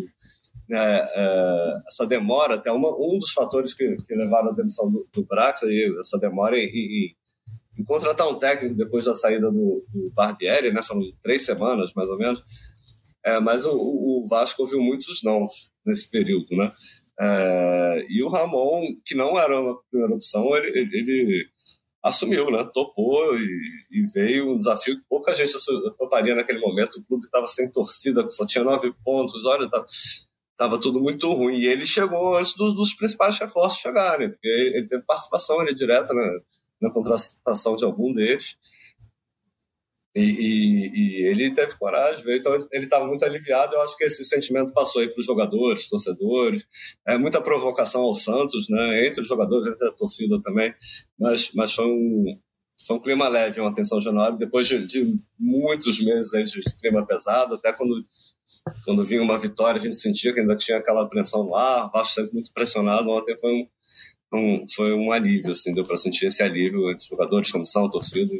[0.71, 5.07] é, é, essa demora, até uma, um dos fatores que, que levaram à demissão do,
[5.11, 7.15] do Brax, aí, essa demora em, em,
[7.81, 10.83] em, contratar um técnico depois da saída do, do Barbieri, né?
[10.83, 12.43] Foram três semanas, mais ou menos.
[13.25, 16.71] É, mas o, o, Vasco ouviu muitos nãos nesse período, né?
[17.19, 21.45] É, e o Ramon, que não era uma primeira opção, ele, ele, ele
[22.03, 22.67] assumiu, né?
[22.73, 23.45] Topou e,
[23.91, 25.53] e, veio um desafio que pouca gente
[25.97, 26.95] toparia naquele momento.
[26.95, 29.85] O clube estava sem torcida, só tinha nove pontos, olha, estava
[30.61, 31.57] tava tudo muito ruim.
[31.57, 35.73] E ele chegou antes dos, dos principais reforços chegarem, porque ele, ele teve participação ali,
[35.73, 36.39] direta na,
[36.81, 38.57] na contratação de algum deles.
[40.13, 43.75] E, e, e, ele teve coragem, veio, então ele estava muito aliviado.
[43.75, 46.65] Eu acho que esse sentimento passou aí para os jogadores, torcedores.
[47.07, 49.07] É muita provocação ao Santos, né?
[49.07, 50.73] Entre os jogadores, entre a torcida também.
[51.17, 52.37] Mas, mas foi um,
[52.85, 54.37] foi um clima leve, uma tensão genuína.
[54.37, 58.05] Depois de, de, muitos meses aí de clima pesado, até quando
[58.85, 61.87] quando vinha uma vitória, a gente sentia que ainda tinha aquela pressão no ar.
[61.87, 63.09] O Vasco sempre muito pressionado.
[63.09, 63.67] Ontem foi um,
[64.33, 68.33] um foi um alívio, assim, deu para sentir esse alívio entre os jogadores, comissão, torcida.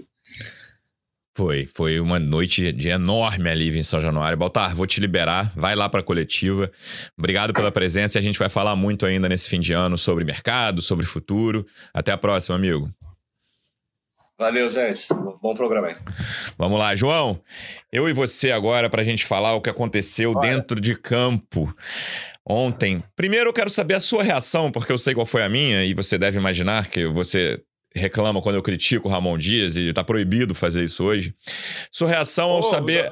[1.36, 4.38] Foi, foi uma noite de enorme alívio em São Januário.
[4.38, 6.70] Baltar, vou te liberar, vai lá para a coletiva.
[7.18, 10.26] Obrigado pela presença e a gente vai falar muito ainda nesse fim de ano sobre
[10.26, 11.66] mercado, sobre futuro.
[11.94, 12.94] Até a próxima, amigo.
[14.38, 15.06] Valeu, gente.
[15.40, 15.96] Bom programa aí.
[16.58, 17.40] Vamos lá, João.
[17.92, 20.50] Eu e você agora para a gente falar o que aconteceu Olha.
[20.50, 21.74] dentro de campo
[22.48, 23.04] ontem.
[23.16, 25.94] Primeiro eu quero saber a sua reação, porque eu sei qual foi a minha e
[25.94, 27.62] você deve imaginar que você
[27.94, 31.34] reclama quando eu critico o Ramon Dias e tá proibido fazer isso hoje.
[31.92, 33.12] Sua reação ao saber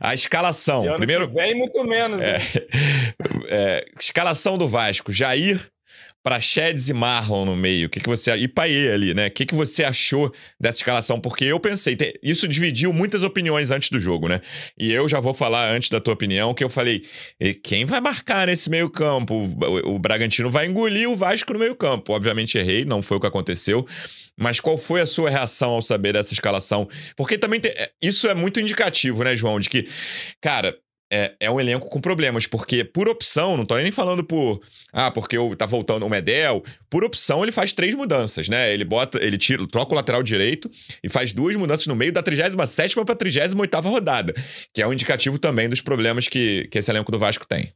[0.00, 0.94] a escalação.
[0.96, 2.22] Primeiro, vem muito menos.
[2.22, 2.38] É,
[3.48, 5.12] é, escalação do Vasco.
[5.12, 5.68] Jair,
[6.26, 7.88] Praxedes e Marlon no meio.
[7.88, 8.34] Que, que você.
[8.34, 9.28] E Paê ali, né?
[9.28, 11.20] O que, que você achou dessa escalação?
[11.20, 14.40] Porque eu pensei, isso dividiu muitas opiniões antes do jogo, né?
[14.76, 17.04] E eu já vou falar antes da tua opinião, que eu falei:
[17.62, 19.34] quem vai marcar nesse meio-campo?
[19.34, 22.12] O, o Bragantino vai engolir o Vasco no meio-campo.
[22.12, 23.86] Obviamente errei, não foi o que aconteceu.
[24.36, 26.88] Mas qual foi a sua reação ao saber dessa escalação?
[27.16, 29.60] Porque também tem, é, isso é muito indicativo, né, João?
[29.60, 29.86] De que,
[30.40, 30.76] cara,
[31.12, 34.60] é, é um elenco com problemas, porque por opção, não tô nem falando por.
[34.92, 36.64] Ah, porque tá voltando o Medel.
[36.90, 38.72] Por opção, ele faz três mudanças, né?
[38.72, 40.70] Ele bota, ele tira, troca o lateral direito
[41.02, 44.34] e faz duas mudanças no meio da 37 para a 38 rodada,
[44.74, 47.72] que é um indicativo também dos problemas que, que esse elenco do Vasco tem.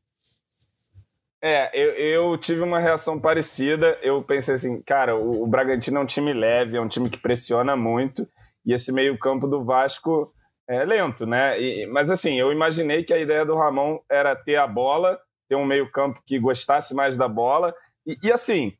[1.42, 3.96] É, eu, eu tive uma reação parecida.
[4.02, 7.16] Eu pensei assim, cara, o, o Bragantino é um time leve, é um time que
[7.16, 8.28] pressiona muito,
[8.66, 10.32] e esse meio-campo do Vasco
[10.70, 11.60] é lento, né?
[11.60, 15.56] E, mas assim, eu imaginei que a ideia do Ramon era ter a bola, ter
[15.56, 17.74] um meio-campo que gostasse mais da bola.
[18.06, 18.72] E, e assim,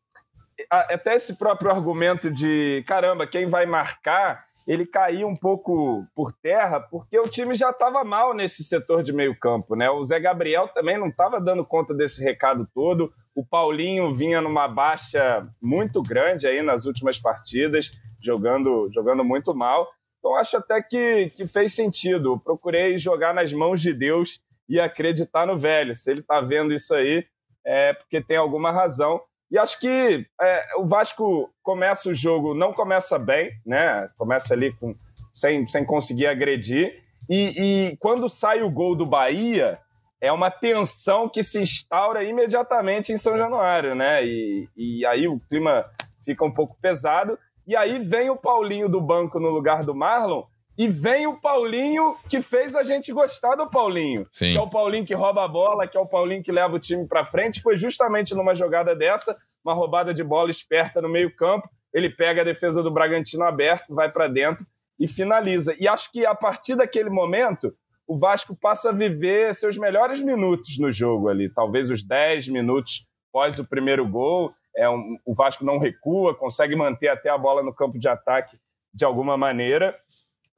[0.70, 6.79] até esse próprio argumento de caramba, quem vai marcar, ele caiu um pouco por terra,
[6.79, 9.90] porque o time já estava mal nesse setor de meio-campo, né?
[9.90, 13.12] O Zé Gabriel também não estava dando conta desse recado todo.
[13.35, 17.90] O Paulinho vinha numa baixa muito grande aí nas últimas partidas,
[18.22, 19.88] jogando, jogando muito mal.
[20.20, 22.35] Então, acho até que, que fez sentido.
[22.35, 25.96] Eu procurei jogar nas mãos de Deus e acreditar no velho.
[25.96, 27.26] Se ele está vendo isso aí,
[27.66, 29.20] é porque tem alguma razão.
[29.50, 34.09] E acho que é, o Vasco começa o jogo, não começa bem, né?
[34.16, 34.94] Começa ali com,
[35.35, 37.02] sem, sem conseguir agredir.
[37.28, 39.78] E, e quando sai o gol do Bahia,
[40.20, 44.24] é uma tensão que se instaura imediatamente em São Januário, né?
[44.24, 45.83] E, e aí o clima
[46.24, 47.38] fica um pouco pesado.
[47.70, 50.42] E aí vem o Paulinho do banco no lugar do Marlon.
[50.76, 54.26] E vem o Paulinho que fez a gente gostar do Paulinho.
[54.28, 54.50] Sim.
[54.50, 56.80] Que é o Paulinho que rouba a bola, que é o Paulinho que leva o
[56.80, 57.62] time para frente.
[57.62, 61.70] Foi justamente numa jogada dessa, uma roubada de bola esperta no meio-campo.
[61.94, 64.66] Ele pega a defesa do Bragantino aberto, vai para dentro
[64.98, 65.76] e finaliza.
[65.78, 67.72] E acho que a partir daquele momento,
[68.04, 71.48] o Vasco passa a viver seus melhores minutos no jogo ali.
[71.48, 76.76] Talvez os 10 minutos pós o primeiro gol é um, o Vasco não recua, consegue
[76.76, 78.59] manter até a bola no campo de ataque
[78.92, 79.96] de alguma maneira.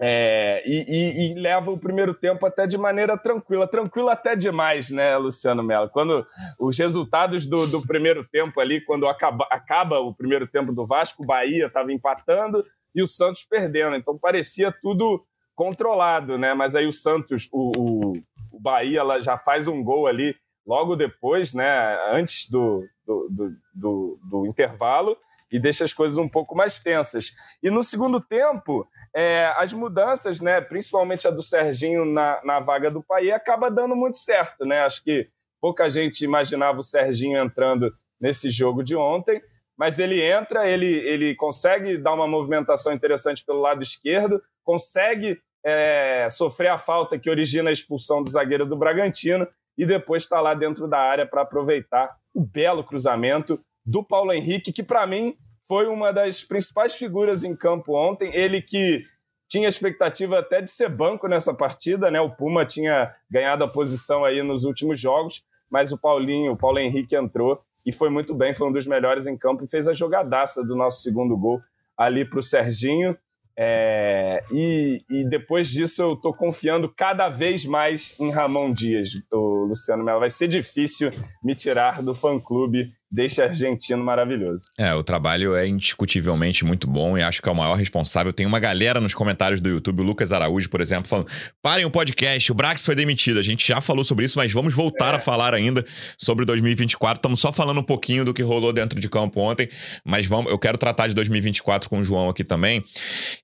[0.05, 4.91] É, e, e, e, leva o primeiro tempo até de maneira tranquila, tranquila até demais,
[4.91, 5.89] né, Luciano Mello?
[5.91, 6.27] Quando
[6.59, 11.23] os resultados do, do primeiro tempo ali, quando acaba, acaba o primeiro tempo do Vasco,
[11.23, 16.53] o Bahia estava empatando e o Santos perdendo, então parecia tudo controlado, né?
[16.53, 18.13] Mas aí o Santos, o, o,
[18.51, 20.35] o Bahia já faz um gol ali
[20.67, 25.17] logo depois, né, antes do, do, do, do, do intervalo,
[25.51, 27.33] e deixa as coisas um pouco mais tensas.
[27.63, 32.91] E no segundo tempo, é, as mudanças, né, principalmente a do Serginho na, na vaga
[32.91, 34.65] do Pai, acaba dando muito certo.
[34.65, 34.81] Né?
[34.81, 35.29] Acho que
[35.61, 39.43] pouca gente imaginava o Serginho entrando nesse jogo de ontem,
[39.77, 46.29] mas ele entra, ele, ele consegue dar uma movimentação interessante pelo lado esquerdo, consegue é,
[46.31, 50.55] sofrer a falta que origina a expulsão do zagueiro do Bragantino e depois está lá
[50.55, 55.35] dentro da área para aproveitar o belo cruzamento do Paulo Henrique, que para mim
[55.67, 58.35] foi uma das principais figuras em campo ontem.
[58.35, 59.05] Ele que
[59.49, 62.21] tinha expectativa até de ser banco nessa partida, né?
[62.21, 66.79] O Puma tinha ganhado a posição aí nos últimos jogos, mas o Paulinho, o Paulo
[66.79, 69.95] Henrique entrou e foi muito bem, foi um dos melhores em campo e fez a
[69.95, 71.61] jogadaça do nosso segundo gol
[71.97, 73.17] ali para o Serginho.
[73.57, 79.67] É, e, e, depois disso eu estou confiando cada vez mais em Ramon Dias, o
[79.67, 80.21] Luciano Melo.
[80.21, 81.11] Vai ser difícil
[81.43, 84.65] me tirar do fã-clube deste argentino maravilhoso.
[84.79, 88.33] É, o trabalho é indiscutivelmente muito bom e acho que é o maior responsável.
[88.33, 91.29] Tem uma galera nos comentários do YouTube, o Lucas Araújo, por exemplo, falando:
[91.61, 93.39] parem o podcast, o Brax foi demitido.
[93.39, 95.17] A gente já falou sobre isso, mas vamos voltar é.
[95.17, 95.85] a falar ainda
[96.17, 97.19] sobre 2024.
[97.19, 99.69] Estamos só falando um pouquinho do que rolou dentro de campo ontem,
[100.03, 102.83] mas vamos, eu quero tratar de 2024 com o João aqui também.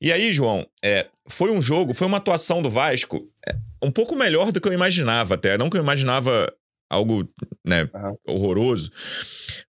[0.00, 4.16] E aí, João, é, foi um jogo, foi uma atuação do Vasco é, um pouco
[4.16, 5.56] melhor do que eu imaginava até.
[5.56, 6.52] Não que eu imaginava
[6.90, 7.28] algo
[7.66, 8.16] né, uhum.
[8.26, 8.90] horroroso.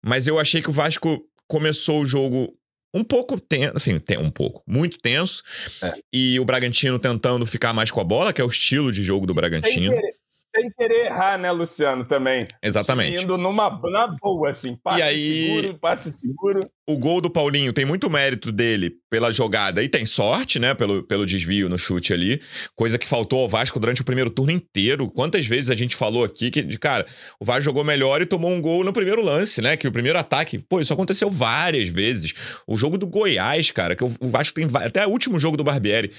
[0.04, 2.56] Mas eu achei que o Vasco começou o jogo
[2.94, 5.44] um pouco tenso, assim, um pouco, muito tenso.
[5.84, 5.94] É.
[6.12, 9.28] E o Bragantino tentando ficar mais com a bola, que é o estilo de jogo
[9.28, 9.92] do Bragantino.
[9.92, 10.16] Sem querer,
[10.56, 12.39] sem querer errar, né, Luciano, também.
[12.63, 13.23] Exatamente.
[13.23, 17.71] Indo numa na boa, assim, passe e aí, seguro, passe seguro o gol do Paulinho
[17.71, 20.73] tem muito mérito dele pela jogada e tem sorte, né?
[20.73, 22.41] Pelo, pelo desvio no chute ali.
[22.75, 25.08] Coisa que faltou ao Vasco durante o primeiro turno inteiro.
[25.08, 27.06] Quantas vezes a gente falou aqui que, cara,
[27.39, 29.78] o Vasco jogou melhor e tomou um gol no primeiro lance, né?
[29.78, 30.58] Que o primeiro ataque.
[30.58, 32.34] Pô, isso aconteceu várias vezes.
[32.65, 34.67] O jogo do Goiás, cara, que o Vasco tem.
[34.73, 36.12] Até o último jogo do Barbieri.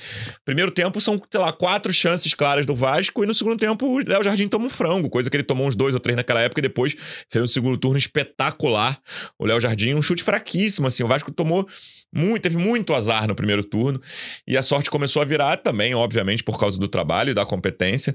[0.44, 3.98] Primeiro tempo são, sei lá, quatro chances claras do Vasco e no segundo tempo o
[3.98, 5.08] Léo Jardim toma um frango.
[5.08, 6.94] Coisa que ele tomou uns dois ou três naquela época e depois
[7.28, 8.98] fez um segundo turno espetacular.
[9.38, 11.02] O Léo Jardim, um chute fraquíssimo, assim.
[11.02, 11.66] O Vasco tomou
[12.12, 14.00] muito, teve muito azar no primeiro turno
[14.46, 18.14] e a sorte começou a virar também, obviamente, por causa do trabalho e da competência.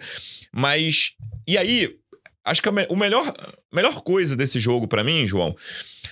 [0.53, 1.13] Mas
[1.47, 1.95] e aí,
[2.43, 3.31] acho que a me, melhor,
[3.73, 5.55] melhor coisa desse jogo para mim, João,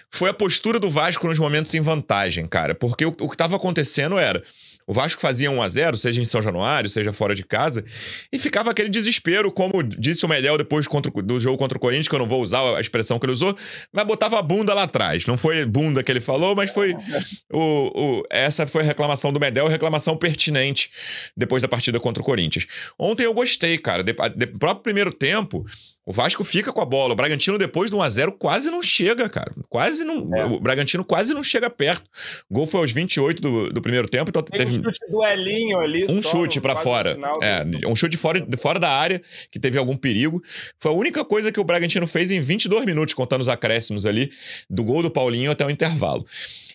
[0.10, 3.56] foi a postura do Vasco nos momentos em vantagem, cara, porque o, o que estava
[3.56, 4.44] acontecendo era
[4.88, 7.84] o Vasco fazia 1 a 0 seja em São Januário, seja fora de casa,
[8.32, 12.08] e ficava aquele desespero, como disse o Medel depois contra, do jogo contra o Corinthians,
[12.08, 13.56] que eu não vou usar a expressão que ele usou,
[13.92, 15.26] mas botava a bunda lá atrás.
[15.26, 16.96] Não foi bunda que ele falou, mas foi.
[17.52, 20.90] O, o, essa foi a reclamação do Medel, reclamação pertinente
[21.38, 22.66] depois da partida contra o Corinthians.
[22.98, 24.04] Ontem eu gostei, cara.
[24.04, 25.64] De, próprio primeiro tempo,
[26.06, 27.14] o Vasco fica com a bola.
[27.14, 29.54] O Bragantino, depois do 1x0, quase não chega, cara.
[29.70, 30.36] Quase não.
[30.36, 30.46] É.
[30.46, 32.10] O Bragantino quase não chega perto.
[32.50, 34.30] O gol foi aos 28 do, do primeiro tempo.
[34.30, 36.06] Então Tem teve um chute do Elinho ali.
[36.10, 37.18] Um chute para fora.
[37.42, 40.44] É, um chute fora, fora da área, que teve algum perigo.
[40.78, 44.32] Foi a única coisa que o Bragantino fez em 22 minutos, contando os acréscimos ali,
[44.70, 46.26] do gol do Paulinho até o intervalo.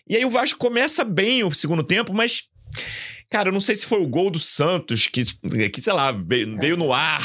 [0.07, 2.49] E aí o Vasco começa bem o segundo tempo, mas
[3.29, 5.23] Cara, eu não sei se foi o gol do Santos que,
[5.69, 7.21] que sei lá, veio, veio no ar.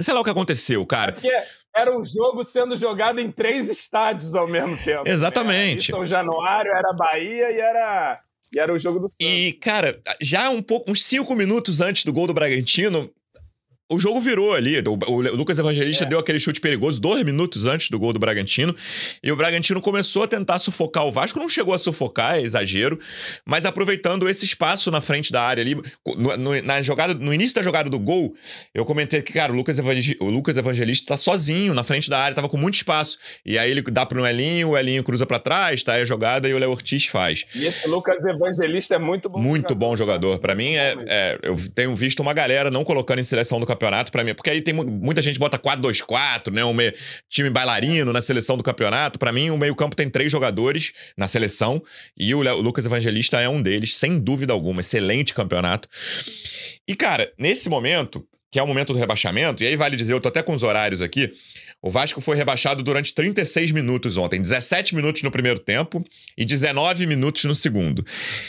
[0.00, 1.12] Sei lá o que aconteceu, cara.
[1.12, 1.30] Porque
[1.74, 5.02] era um jogo sendo jogado em três estádios ao mesmo tempo.
[5.04, 5.10] Né?
[5.10, 5.90] Exatamente.
[5.90, 5.98] Né?
[5.98, 8.20] São Januário, era Bahia e era.
[8.54, 9.26] E era o jogo do Santos.
[9.26, 13.10] E, cara, já um pouco, uns cinco minutos antes do gol do Bragantino,
[13.90, 14.82] o jogo virou ali.
[14.86, 16.06] O, Lucas Evangelista é.
[16.06, 18.74] deu aquele chute perigoso dois minutos antes do gol do Bragantino.
[19.22, 21.38] E o Bragantino começou a tentar sufocar o Vasco.
[21.38, 22.98] Não chegou a sufocar, é exagero.
[23.44, 25.74] Mas aproveitando esse espaço na frente da área ali.
[25.74, 28.34] No, no, na jogada, no início da jogada do gol,
[28.72, 32.18] eu comentei que, cara, o Lucas, Evangelista, o Lucas Evangelista tá sozinho na frente da
[32.18, 33.18] área, tava com muito espaço.
[33.44, 36.48] E aí ele dá pro Elinho, o Elinho cruza para trás, tá aí a jogada
[36.48, 37.44] e o Léo Ortiz faz.
[37.54, 39.38] E esse Lucas Evangelista é muito bom.
[39.38, 39.74] Muito jogador.
[39.76, 40.38] bom jogador.
[40.38, 44.10] Para mim, é, é, eu tenho visto uma galera não colocando em seleção do campeonato
[44.10, 46.74] para mim, porque aí tem muita gente bota 4-2-4, né, um
[47.28, 49.18] time bailarino na seleção do campeonato.
[49.18, 51.82] Para mim, o meio-campo tem três jogadores na seleção
[52.16, 55.88] e o, o Lucas Evangelista é um deles, sem dúvida alguma, excelente campeonato.
[56.86, 60.20] E cara, nesse momento, que é o momento do rebaixamento, e aí vale dizer, eu
[60.20, 61.32] tô até com os horários aqui.
[61.82, 66.04] O Vasco foi rebaixado durante 36 minutos ontem, 17 minutos no primeiro tempo
[66.38, 68.06] e 19 minutos no segundo.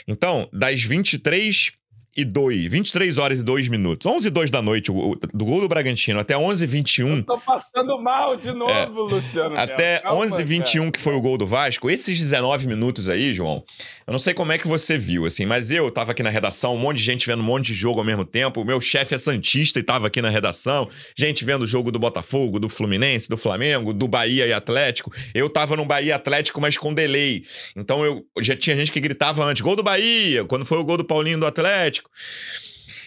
[0.07, 1.73] Então, das 23
[2.15, 4.06] e 2, 23 horas e 2 minutos.
[4.06, 7.23] 11 e 2 da noite, o, do gol do Bragantino, até 11 e 21.
[7.23, 9.58] tô passando mal de novo, é, Luciano.
[9.58, 10.91] Até Calma, 11 e 21, cara.
[10.91, 11.89] que foi o gol do Vasco.
[11.89, 13.63] Esses 19 minutos aí, João,
[14.08, 16.73] eu não sei como é que você viu, assim, mas eu tava aqui na redação,
[16.75, 18.62] um monte de gente vendo um monte de jogo ao mesmo tempo.
[18.62, 20.88] O meu chefe é Santista e tava aqui na redação.
[21.17, 25.12] Gente vendo o jogo do Botafogo, do Fluminense, do Flamengo, do Bahia e Atlético.
[25.34, 27.43] Eu tava no Bahia Atlético, mas com delay.
[27.75, 30.97] Então eu já tinha gente que gritava antes: gol do Bahia, quando foi o gol
[30.97, 32.05] do Paulinho do Atlético.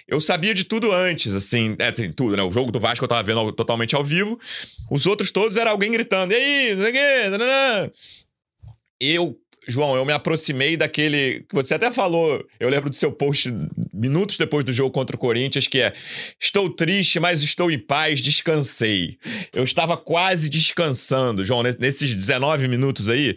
[0.07, 2.43] Eu sabia de tudo antes, assim, é, assim, tudo, né?
[2.43, 4.41] O jogo do Vasco eu tava vendo totalmente ao vivo.
[4.91, 7.91] Os outros todos era alguém gritando, e aí, não sei o quê, nananã.
[8.99, 13.55] Eu, João, eu me aproximei daquele que você até falou, eu lembro do seu post
[13.93, 15.93] minutos depois do jogo contra o Corinthians, que é:
[16.41, 19.19] Estou triste, mas estou em paz, descansei.
[19.53, 23.37] Eu estava quase descansando, João, nesses 19 minutos aí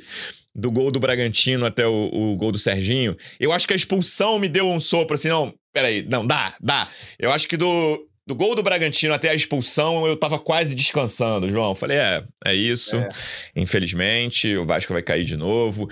[0.53, 4.37] do gol do Bragantino até o, o, gol do Serginho, eu acho que a expulsão
[4.37, 6.89] me deu um sopro assim, não, peraí, não, dá, dá.
[7.17, 11.49] Eu acho que do, do gol do Bragantino até a expulsão eu tava quase descansando,
[11.49, 11.73] João.
[11.73, 12.97] Falei, é, é isso.
[12.97, 13.09] É.
[13.55, 15.89] Infelizmente, o Vasco vai cair de novo.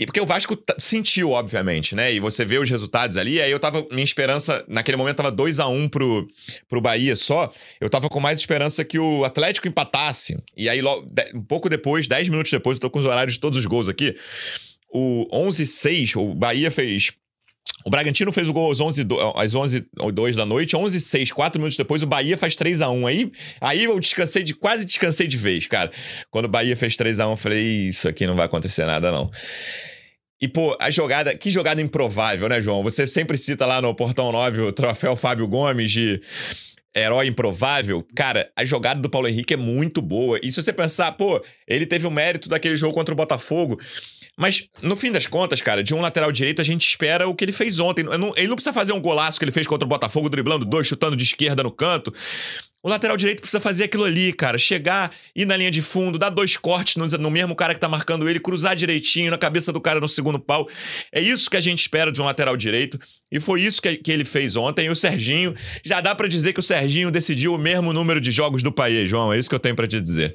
[0.00, 2.10] E porque o Vasco sentiu, obviamente, né?
[2.10, 3.86] E você vê os resultados ali, aí eu tava.
[3.90, 6.26] Minha esperança, naquele momento, tava 2 a 1 um pro,
[6.70, 7.52] pro Bahia só.
[7.78, 10.42] Eu tava com mais esperança que o Atlético empatasse.
[10.56, 13.40] E aí, logo, um pouco depois, 10 minutos depois, eu tô com os horários de
[13.40, 14.16] todos os gols aqui.
[14.90, 17.12] O 11-6, o Bahia fez
[17.84, 21.58] o Bragantino fez o gol às 11 às 11 2 da noite, 11 6, 4
[21.58, 25.26] minutos depois o Bahia faz 3 a 1 Aí, aí eu descansei de quase descansei
[25.26, 25.90] de vez, cara.
[26.30, 29.10] Quando o Bahia fez 3 a 1 eu falei, isso aqui não vai acontecer nada
[29.10, 29.30] não.
[30.42, 32.82] E, pô, a jogada, que jogada improvável, né, João?
[32.82, 36.20] Você sempre cita lá no Portão 9 o troféu Fábio Gomes de
[36.96, 38.06] herói improvável.
[38.14, 40.40] Cara, a jogada do Paulo Henrique é muito boa.
[40.42, 43.78] E se você pensar, pô, ele teve o mérito daquele jogo contra o Botafogo.
[44.40, 47.44] Mas, no fim das contas, cara, de um lateral direito, a gente espera o que
[47.44, 48.06] ele fez ontem.
[48.38, 51.14] Ele não precisa fazer um golaço que ele fez contra o Botafogo, driblando dois, chutando
[51.14, 52.10] de esquerda no canto.
[52.82, 54.56] O lateral direito precisa fazer aquilo ali, cara.
[54.56, 57.86] Chegar, ir na linha de fundo, dar dois cortes no, no, mesmo cara que tá
[57.86, 60.66] marcando ele, cruzar direitinho na cabeça do cara no segundo pau.
[61.12, 62.98] É isso que a gente espera de um lateral direito.
[63.30, 64.86] E foi isso que, que ele fez ontem.
[64.86, 68.30] E o Serginho, já dá para dizer que o Serginho decidiu o mesmo número de
[68.30, 69.34] jogos do país, João.
[69.34, 70.34] É isso que eu tenho para te dizer.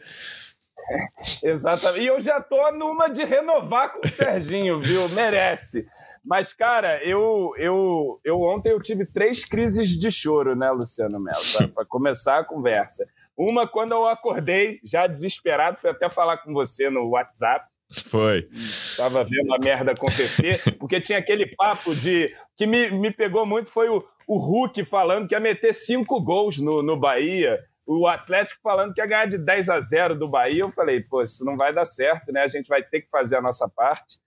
[1.43, 2.04] Exatamente.
[2.04, 5.08] E eu já tô numa de renovar com o Serginho, viu?
[5.10, 5.88] Merece.
[6.24, 11.71] Mas, cara, eu, eu, eu ontem eu tive três crises de choro, né, Luciano Melo?
[11.74, 13.06] Para começar a conversa.
[13.38, 17.67] Uma, quando eu acordei, já desesperado, fui até falar com você no WhatsApp.
[17.91, 18.50] Foi.
[18.98, 22.34] Tava vendo a merda acontecer, porque tinha aquele papo de.
[22.58, 26.58] que me, me pegou muito foi o, o Hulk falando que ia meter cinco gols
[26.58, 30.62] no, no Bahia o Atlético falando que ia ganhar de 10 a 0 do Bahia.
[30.62, 32.41] Eu falei, pô, isso não vai dar certo, né?
[32.41, 34.17] A gente vai ter que fazer a nossa parte.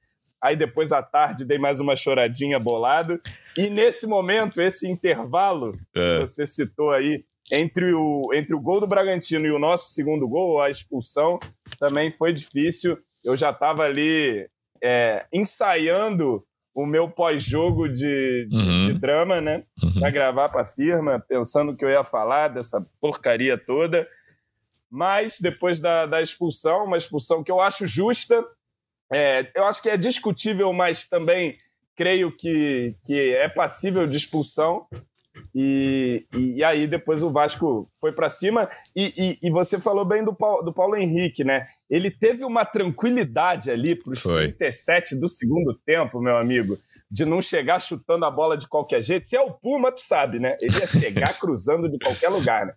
[0.40, 3.20] Aí depois à tarde dei mais uma choradinha bolado.
[3.56, 6.20] E nesse momento, esse intervalo é.
[6.20, 10.28] que você citou aí, entre o, entre o gol do Bragantino e o nosso segundo
[10.28, 11.40] gol, a expulsão,
[11.78, 12.96] também foi difícil.
[13.24, 14.48] Eu já estava ali
[14.82, 16.44] é, ensaiando
[16.78, 18.86] o meu pós-jogo de, de, uhum.
[18.86, 19.64] de, drama, né?
[19.82, 19.98] Uhum.
[19.98, 24.06] Pra gravar pra firma, pensando que eu ia falar dessa porcaria toda.
[24.88, 28.44] Mas depois da, da expulsão, uma expulsão que eu acho justa,
[29.12, 31.56] é, eu acho que é discutível, mas também
[31.96, 34.86] creio que, que é passível de expulsão.
[35.54, 38.68] E, e, e, aí depois o Vasco foi para cima.
[38.94, 41.66] E, e, e, você falou bem do Paulo, do Paulo Henrique, né?
[41.88, 46.78] Ele teve uma tranquilidade ali para os 37 do segundo tempo, meu amigo,
[47.10, 49.28] de não chegar chutando a bola de qualquer jeito.
[49.28, 50.52] Se é o Puma, tu sabe, né?
[50.60, 52.74] Ele ia chegar cruzando de qualquer lugar, né?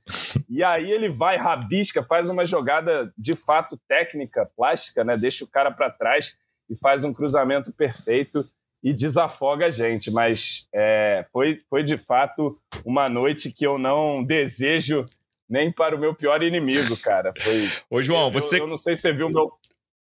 [0.49, 5.17] E aí ele vai, rabisca, faz uma jogada de fato técnica, plástica, né?
[5.17, 6.37] Deixa o cara para trás
[6.69, 8.45] e faz um cruzamento perfeito
[8.83, 10.09] e desafoga a gente.
[10.11, 15.05] Mas é, foi, foi de fato uma noite que eu não desejo
[15.49, 17.33] nem para o meu pior inimigo, cara.
[17.39, 17.67] Foi.
[17.89, 18.55] Ô, João, você.
[18.55, 19.51] Eu, eu não sei se você viu meu.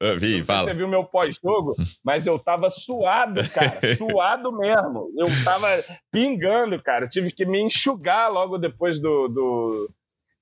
[0.00, 0.68] Eu vi, fala.
[0.68, 5.10] Você viu meu pós-jogo, mas eu tava suado, cara, suado mesmo.
[5.18, 5.66] Eu tava
[6.12, 7.06] pingando, cara.
[7.06, 9.90] Eu tive que me enxugar logo depois do, do,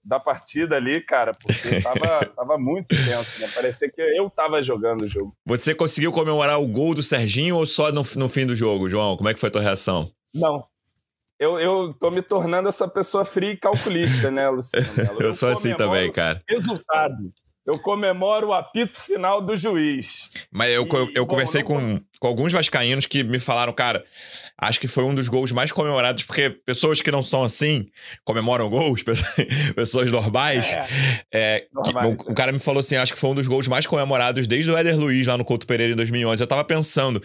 [0.07, 3.49] da partida ali, cara, porque tava, tava muito tenso, né?
[3.53, 5.37] Parecia que eu tava jogando o jogo.
[5.45, 9.16] Você conseguiu comemorar o gol do Serginho ou só no, no fim do jogo, João?
[9.16, 10.09] Como é que foi a tua reação?
[10.33, 10.64] Não.
[11.38, 14.87] Eu, eu tô me tornando essa pessoa fria e calculista, né, Luciano?
[15.21, 16.40] eu, eu sou assim também, cara.
[16.49, 17.33] Resultado
[17.66, 20.29] eu comemoro o apito final do juiz.
[20.50, 24.05] Mas eu, e, eu, eu bom, conversei com, com alguns vascaínos que me falaram, cara,
[24.57, 27.88] acho que foi um dos gols mais comemorados, porque pessoas que não são assim
[28.24, 29.02] comemoram gols,
[29.74, 30.66] pessoas normais.
[30.66, 30.87] É,
[31.33, 33.66] é, normais que, o, o, cara me falou assim, acho que foi um dos gols
[33.66, 36.40] mais comemorados desde o Éder Luiz lá no Couto Pereira em 2011.
[36.40, 37.20] Eu tava pensando,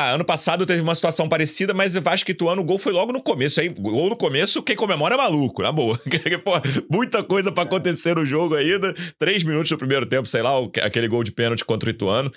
[0.00, 3.20] Ah, ano passado teve uma situação parecida, mas Vasco Ituano, o gol foi logo no
[3.20, 3.58] começo.
[3.58, 5.98] Aí, gol no começo, quem comemora é maluco, na boa.
[6.44, 6.52] Pô,
[6.88, 8.94] muita coisa para acontecer no jogo ainda.
[9.18, 10.52] Três minutos no primeiro tempo, sei lá,
[10.84, 12.32] aquele gol de pênalti contra o Ituano.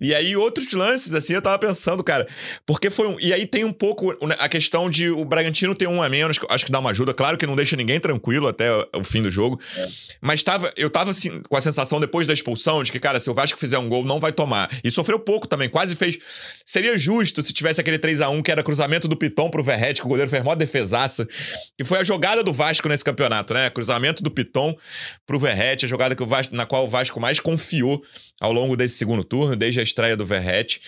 [0.00, 2.26] E aí, outros lances, assim, eu tava pensando, cara,
[2.64, 3.20] porque foi um.
[3.20, 6.64] E aí tem um pouco a questão de o Bragantino ter um a menos, acho
[6.64, 7.12] que dá uma ajuda.
[7.12, 9.60] Claro que não deixa ninguém tranquilo até o fim do jogo.
[9.76, 9.86] É.
[10.20, 13.28] Mas tava, eu tava assim, com a sensação depois da expulsão de que, cara, se
[13.28, 14.70] o Vasco fizer um gol, não vai tomar.
[14.82, 16.18] E sofreu pouco também, quase fez.
[16.64, 20.00] Seria justo se tivesse aquele 3 a 1 que era cruzamento do Piton pro Verrete,
[20.00, 21.28] que o goleiro fez mó defesaça.
[21.76, 23.68] Que foi a jogada do Vasco nesse campeonato, né?
[23.70, 24.74] Cruzamento do Piton
[25.26, 28.02] pro Verrete, a jogada que o Vasco, na qual o Vasco mais confiou
[28.40, 30.80] ao longo desse segundo turno, desde a estreia do Verrete.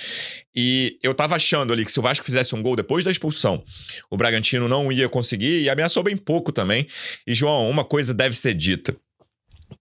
[0.57, 3.63] E eu tava achando ali que se o Vasco fizesse um gol depois da expulsão,
[4.11, 6.89] o Bragantino não ia conseguir e ameaçou bem pouco também.
[7.27, 8.97] E, João, uma coisa deve ser dita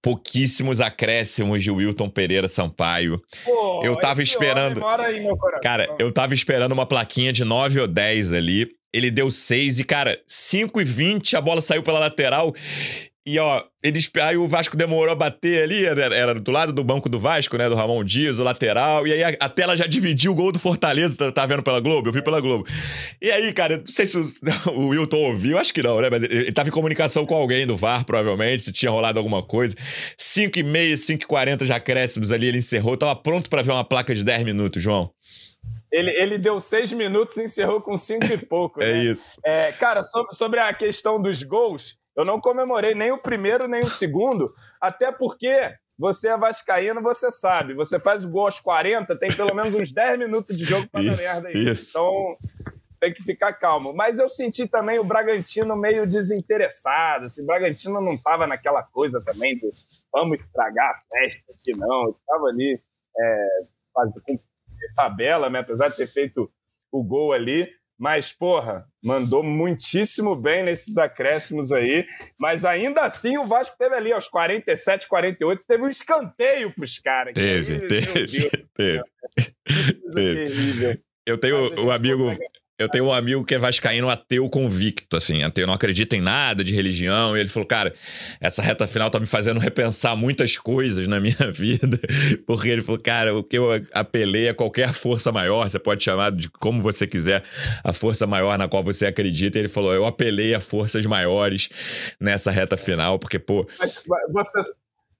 [0.01, 3.21] pouquíssimos acréscimos de Wilton Pereira Sampaio.
[3.43, 4.85] Pô, eu tava esperando.
[4.85, 5.25] Aí,
[5.61, 8.69] cara, eu tava esperando uma plaquinha de 9 ou 10 ali.
[8.93, 12.53] Ele deu 6 e, cara, 5 e 20, a bola saiu pela lateral.
[13.31, 16.83] E ó, eles, aí o Vasco demorou a bater ali, era, era, do lado do
[16.83, 17.69] banco do Vasco, né?
[17.69, 19.07] Do Ramon Dias, o lateral.
[19.07, 21.15] E aí a, a tela já dividiu o gol do Fortaleza.
[21.17, 22.09] Tá, tá, vendo pela Globo?
[22.09, 22.67] Eu vi pela Globo.
[23.21, 24.23] E aí, cara, não sei se o,
[24.75, 26.09] o Wilton ouviu, acho que não, né?
[26.11, 29.41] Mas ele, ele tava em comunicação com alguém do VAR, provavelmente, se tinha rolado alguma
[29.41, 29.77] coisa.
[30.17, 32.97] 5 e meia, 5 e 40 já acréscimos ali, ele encerrou.
[32.97, 35.09] Tava pronto para ver uma placa de 10 minutos, João.
[35.89, 38.81] Ele, ele deu seis minutos e encerrou com cinco e pouco.
[38.83, 39.03] é né?
[39.05, 39.39] isso.
[39.45, 43.81] É, cara, sobre, sobre a questão dos gols, eu não comemorei nem o primeiro nem
[43.81, 47.75] o segundo, até porque você é vascaíno, você sabe.
[47.75, 51.03] Você faz o gol aos 40, tem pelo menos uns 10 minutos de jogo para
[51.03, 51.53] dar merda aí.
[51.53, 51.91] Isso.
[51.91, 52.37] Então,
[53.01, 53.93] tem que ficar calmo.
[53.93, 57.25] Mas eu senti também o Bragantino meio desinteressado.
[57.25, 59.69] Assim, o Bragantino não estava naquela coisa também de
[60.13, 62.11] vamos estragar a festa aqui, não.
[62.11, 62.79] Estava ali
[63.17, 63.47] é,
[64.23, 64.39] com
[64.95, 65.59] tabela, né?
[65.59, 66.51] apesar de ter feito
[66.91, 67.67] o gol ali.
[68.01, 72.03] Mas, porra, mandou muitíssimo bem nesses acréscimos aí.
[72.39, 77.35] Mas ainda assim, o Vasco teve ali aos 47, 48, teve um escanteio pros caras.
[77.35, 79.03] Teve, teve, teve.
[80.15, 81.01] teve.
[81.27, 82.23] Eu tenho um amigo.
[82.23, 86.21] Consegue eu tenho um amigo que é vascaíno ateu convicto, assim, ateu, não acredita em
[86.21, 87.93] nada de religião, e ele falou, cara,
[88.39, 91.99] essa reta final tá me fazendo repensar muitas coisas na minha vida,
[92.45, 96.31] porque ele falou, cara, o que eu apelei a qualquer força maior, você pode chamar
[96.31, 97.43] de como você quiser,
[97.83, 101.69] a força maior na qual você acredita, e ele falou, eu apelei a forças maiores
[102.19, 103.67] nessa reta final, porque, pô...
[103.79, 104.01] Mas
[104.31, 104.61] você,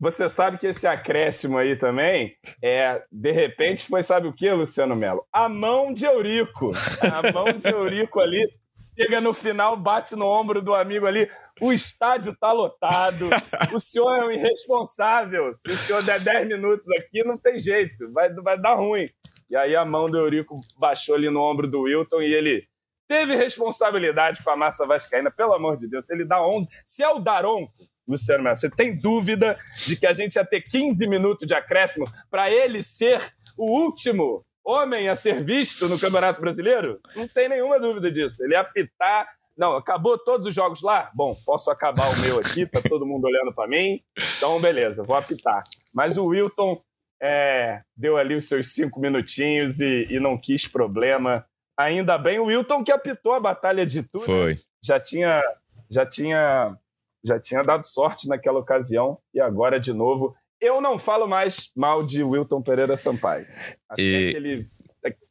[0.01, 4.95] você sabe que esse acréscimo aí também, é, de repente, foi, sabe o que, Luciano
[4.95, 5.23] Melo?
[5.31, 6.71] A mão de Eurico.
[7.03, 8.51] A mão de Eurico ali
[8.97, 11.29] chega no final, bate no ombro do amigo ali.
[11.61, 13.29] O estádio tá lotado.
[13.75, 15.53] O senhor é um irresponsável.
[15.55, 18.11] Se o senhor der 10 minutos aqui, não tem jeito.
[18.11, 19.07] Vai, vai dar ruim.
[19.51, 22.67] E aí a mão do Eurico baixou ali no ombro do Wilton e ele
[23.07, 25.29] teve responsabilidade com a massa vascaína.
[25.29, 26.67] Pelo amor de Deus, se ele dá 11...
[26.83, 27.71] Se é o Daronco,
[28.11, 29.57] Luciano Melo, você tem dúvida
[29.87, 34.45] de que a gente ia ter 15 minutos de acréscimo para ele ser o último
[34.63, 36.99] homem a ser visto no Campeonato Brasileiro?
[37.15, 38.43] Não tem nenhuma dúvida disso.
[38.43, 39.27] Ele ia apitar.
[39.57, 41.11] Não, acabou todos os jogos lá?
[41.13, 44.01] Bom, posso acabar o meu aqui, tá todo mundo olhando para mim.
[44.37, 45.61] Então, beleza, vou apitar.
[45.93, 46.81] Mas o Wilton
[47.21, 51.45] é, deu ali os seus cinco minutinhos e, e, não quis problema.
[51.77, 54.25] Ainda bem o Wilton que apitou a batalha de tudo.
[54.25, 54.57] Foi.
[54.83, 55.41] Já tinha,
[55.89, 56.75] já tinha
[57.23, 60.35] já tinha dado sorte naquela ocasião e agora de novo.
[60.59, 63.47] Eu não falo mais mal de Wilton Pereira Sampaio.
[63.89, 64.31] Até e...
[64.31, 64.69] que ele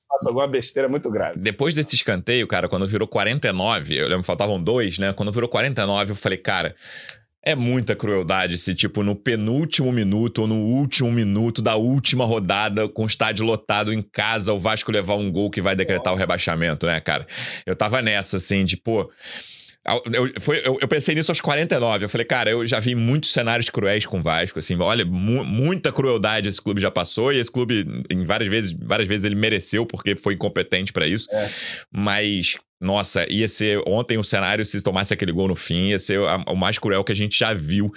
[0.08, 1.38] faça alguma besteira muito grave.
[1.38, 5.12] Depois desse escanteio, cara, quando virou 49, eu lembro que faltavam dois, né?
[5.12, 6.74] Quando virou 49, eu falei, cara,
[7.42, 12.88] é muita crueldade se, tipo, no penúltimo minuto ou no último minuto da última rodada,
[12.88, 16.16] com o estádio lotado em casa, o Vasco levar um gol que vai decretar o
[16.16, 17.26] rebaixamento, né, cara?
[17.64, 19.10] Eu tava nessa, assim, de, pô.
[19.86, 22.04] Eu, foi, eu, eu, pensei nisso aos 49.
[22.04, 25.42] Eu falei, cara, eu já vi muitos cenários cruéis com o Vasco, assim, olha, mu
[25.42, 29.34] muita crueldade esse clube já passou, e esse clube, em várias vezes, várias vezes ele
[29.34, 31.26] mereceu, porque foi incompetente para isso.
[31.32, 31.50] É.
[31.90, 36.20] Mas, nossa, ia ser ontem o cenário, se tomasse aquele gol no fim, ia ser
[36.20, 37.90] o mais cruel que a gente já viu.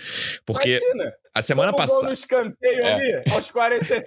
[0.46, 0.80] Porque.
[0.82, 1.14] Imagina.
[1.36, 2.08] A semana passada.
[2.08, 2.94] no escanteio é.
[2.94, 4.04] ali, aos 47.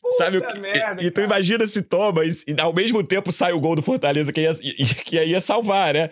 [0.00, 0.58] Puta Sabe o que?
[0.58, 3.76] Merda, e, e, tu imagina se toma e, e, ao mesmo tempo sai o gol
[3.76, 4.54] do Fortaleza que ia,
[5.04, 6.08] que ia salvar, né?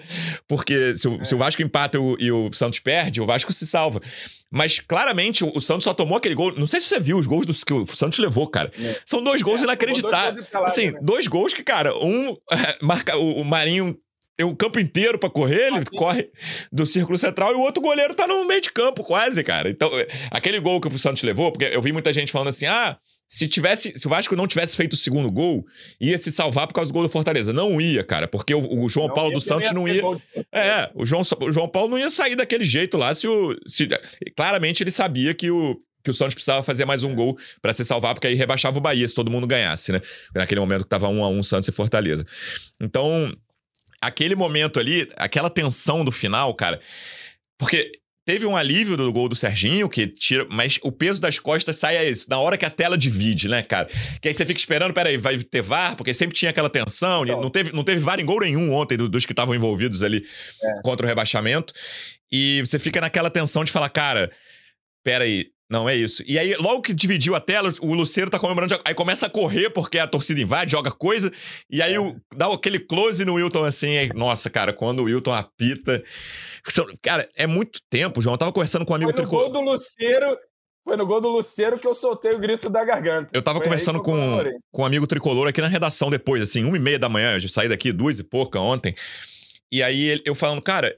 [0.46, 1.24] Porque se o, é.
[1.24, 4.02] se o Vasco empata o, e o Santos perde, o Vasco se salva.
[4.50, 6.52] Mas claramente o, Santos só tomou aquele gol.
[6.54, 8.70] Não sei se você viu os gols do, que o Santos levou, cara.
[8.78, 8.96] É.
[9.06, 10.48] São dois gols é, inacreditáveis.
[10.50, 10.98] Dois assim, né?
[11.00, 12.36] dois gols que, cara, um
[12.82, 13.96] marca o, o Marinho
[14.40, 15.94] tem um campo inteiro para correr, ele Aqui.
[15.94, 16.30] corre
[16.72, 19.68] do círculo central e o outro goleiro tá no meio de campo, quase, cara.
[19.68, 19.90] Então,
[20.30, 22.96] aquele gol que o Santos levou, porque eu vi muita gente falando assim: ah,
[23.28, 25.66] se tivesse, se o Vasco não tivesse feito o segundo gol,
[26.00, 27.52] ia se salvar por causa do gol do Fortaleza.
[27.52, 30.02] Não ia, cara, porque o, o João não Paulo dos Santos não ia.
[30.50, 33.54] É, o João, o João Paulo não ia sair daquele jeito lá se o.
[33.66, 33.86] Se,
[34.34, 37.84] claramente ele sabia que o, que o Santos precisava fazer mais um gol para se
[37.84, 40.00] salvar, porque aí rebaixava o Bahia se todo mundo ganhasse, né?
[40.34, 42.24] Naquele momento que tava um a um Santos e Fortaleza.
[42.80, 43.36] Então,
[44.00, 46.80] aquele momento ali, aquela tensão do final, cara.
[47.58, 47.92] Porque
[48.30, 50.46] Teve um alívio do gol do Serginho, que tira.
[50.48, 52.28] Mas o peso das costas sai a isso.
[52.30, 53.88] Na hora que a tela divide, né, cara?
[54.20, 57.24] Que aí você fica esperando, peraí, vai ter VAR, porque sempre tinha aquela tensão.
[57.24, 60.24] Então, não, teve, não teve VAR em gol nenhum ontem dos que estavam envolvidos ali
[60.62, 60.82] é.
[60.84, 61.72] contra o rebaixamento.
[62.30, 64.30] E você fica naquela tensão de falar, cara,
[65.02, 66.24] peraí, não, é isso.
[66.26, 68.76] E aí, logo que dividiu a tela, o Luceiro tá comemorando.
[68.84, 71.30] Aí começa a correr porque a torcida invade, joga coisa.
[71.70, 72.00] E aí é.
[72.00, 73.96] o, dá aquele close no Wilton assim.
[73.96, 76.02] Aí, nossa, cara, quando o Wilton apita.
[77.00, 78.34] Cara, é muito tempo, João.
[78.34, 80.36] Eu tava conversando com um amigo Foi no gol do Luceiro.
[80.82, 83.30] Foi no gol do Luceiro que eu soltei o grito da garganta.
[83.32, 84.42] Eu tava Foi conversando com,
[84.72, 87.38] com um amigo tricolor aqui na redação depois, assim, uma e meia da manhã.
[87.40, 88.92] Eu saí daqui duas e pouca ontem.
[89.72, 90.94] E aí eu falando, cara,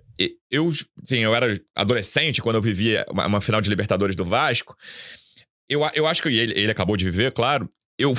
[0.51, 0.70] eu,
[1.05, 4.77] sim, eu era adolescente quando eu vivia uma, uma, final de Libertadores do Vasco.
[5.68, 7.68] Eu, eu acho que ele, ele acabou de viver, claro.
[7.99, 8.14] Eu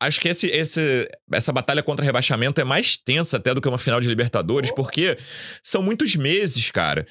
[0.00, 3.78] acho que esse, esse, essa batalha contra rebaixamento é mais tensa até do que uma
[3.78, 5.16] final de Libertadores, porque
[5.62, 7.06] são muitos meses, cara.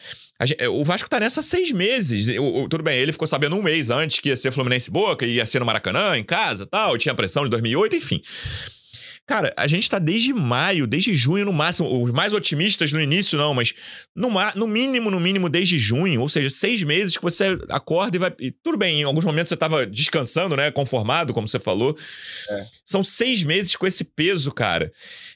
[0.71, 2.27] o Vasco tá nessa há seis meses.
[2.69, 5.59] tudo bem, ele ficou sabendo um mês antes que ia ser Fluminense Boca, ia ser
[5.59, 8.21] no Maracanã, em casa tal, tinha pressão de 2008, enfim.
[9.27, 12.01] Cara, a gente tá desde maio, desde junho no máximo.
[12.01, 13.73] Os mais otimistas no início, não, mas
[14.15, 16.21] no, no mínimo, no mínimo, desde junho.
[16.21, 18.33] Ou seja, seis meses que você acorda e vai.
[18.39, 20.71] E tudo bem, em alguns momentos você tava descansando, né?
[20.71, 21.93] Conformado, como você falou.
[22.49, 22.65] É.
[22.85, 24.89] São seis meses com esse peso, cara.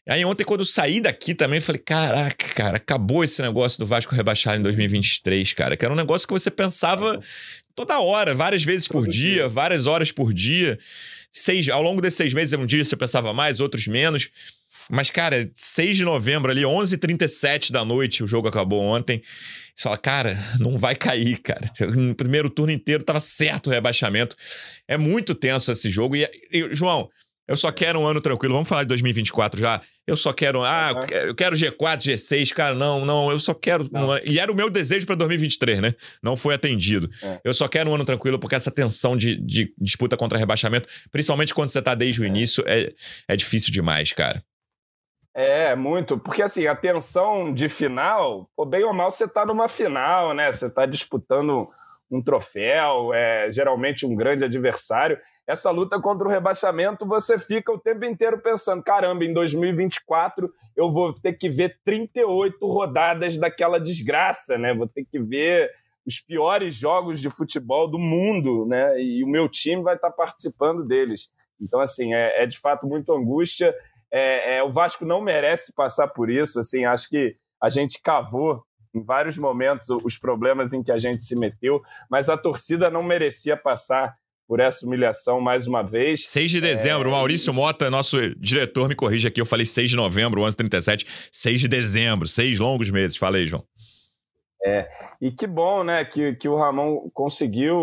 [0.07, 3.85] Aí ontem, quando eu saí daqui também, eu falei: caraca, cara, acabou esse negócio do
[3.85, 5.75] Vasco rebaixar em 2023, cara.
[5.75, 7.19] Que era um negócio que você pensava
[7.75, 10.79] toda hora, várias vezes por dia, várias horas por dia
[11.31, 14.29] seis, ao longo desses seis meses, um dia você pensava mais, outros menos.
[14.89, 19.21] Mas, cara, 6 de novembro ali, 11h37 da noite, o jogo acabou ontem.
[19.73, 21.65] Você fala, cara, não vai cair, cara.
[21.95, 24.35] No primeiro turno inteiro tava certo o rebaixamento.
[24.87, 26.15] É muito tenso esse jogo.
[26.15, 27.09] E, e João,
[27.47, 28.53] eu só quero um ano tranquilo.
[28.53, 29.81] Vamos falar de 2024 já.
[30.07, 30.63] Eu só quero.
[30.63, 30.91] Ah,
[31.25, 32.53] eu quero G4, G6.
[32.53, 33.31] Cara, não, não.
[33.31, 33.83] Eu só quero.
[33.85, 35.95] Um e era o meu desejo para 2023, né?
[36.23, 37.09] Não foi atendido.
[37.21, 37.41] É.
[37.43, 41.53] Eu só quero um ano tranquilo porque essa tensão de, de disputa contra rebaixamento, principalmente
[41.53, 42.27] quando você tá desde o é.
[42.27, 42.93] início, é,
[43.27, 44.43] é difícil demais, cara.
[45.33, 46.17] É, muito.
[46.17, 50.51] Porque, assim, a tensão de final, pô, bem ou mal, você tá numa final, né?
[50.51, 51.69] Você tá disputando
[52.09, 55.17] um troféu, é geralmente um grande adversário
[55.47, 60.91] essa luta contra o rebaixamento, você fica o tempo inteiro pensando: caramba, em 2024 eu
[60.91, 64.73] vou ter que ver 38 rodadas daquela desgraça, né?
[64.73, 65.69] Vou ter que ver
[66.05, 69.01] os piores jogos de futebol do mundo, né?
[69.01, 71.29] E o meu time vai estar participando deles.
[71.59, 73.73] Então, assim, é, é de fato muito angústia.
[74.11, 76.59] É, é, o Vasco não merece passar por isso.
[76.59, 78.63] Assim, acho que a gente cavou
[78.93, 83.03] em vários momentos os problemas em que a gente se meteu, mas a torcida não
[83.03, 84.17] merecia passar
[84.51, 86.27] por essa humilhação mais uma vez.
[86.27, 87.11] 6 de dezembro, é...
[87.13, 91.67] Maurício Mota, nosso diretor, me corrige aqui, eu falei 6 de novembro, 11h37, 6 de
[91.69, 93.15] dezembro, seis longos meses.
[93.15, 93.63] Fala aí, João.
[94.65, 94.89] É,
[95.21, 97.77] e que bom, né, que, que o Ramon conseguiu,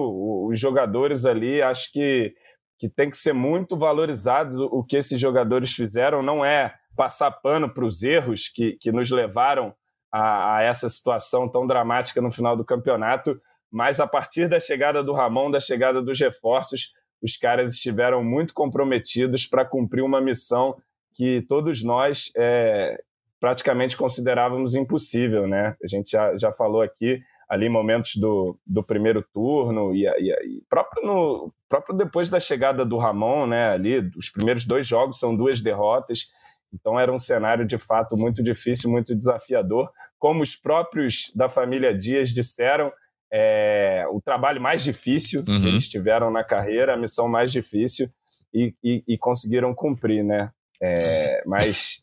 [0.46, 2.34] os jogadores ali, acho que,
[2.78, 7.72] que tem que ser muito valorizado o que esses jogadores fizeram, não é passar pano
[7.72, 9.72] para os erros que, que nos levaram
[10.12, 13.40] a, a, essa situação tão dramática no final do campeonato,
[13.70, 16.92] mas a partir da chegada do Ramon, da chegada dos reforços,
[17.22, 20.76] os caras estiveram muito comprometidos para cumprir uma missão
[21.14, 23.02] que todos nós é,
[23.40, 25.76] praticamente considerávamos impossível, né?
[25.82, 30.62] A gente já, já falou aqui ali momentos do, do primeiro turno e, e, e,
[30.68, 33.70] próprio, no, próprio depois da chegada do Ramon, né?
[33.70, 36.30] Ali, os primeiros dois jogos são duas derrotas,
[36.72, 39.90] então era um cenário de fato muito difícil, muito desafiador.
[40.18, 42.92] Como os próprios da família Dias disseram,
[43.32, 45.60] é, o trabalho mais difícil uhum.
[45.60, 48.08] que eles tiveram na carreira, a missão mais difícil,
[48.52, 50.50] e, e, e conseguiram cumprir, né?
[50.80, 52.02] É, mas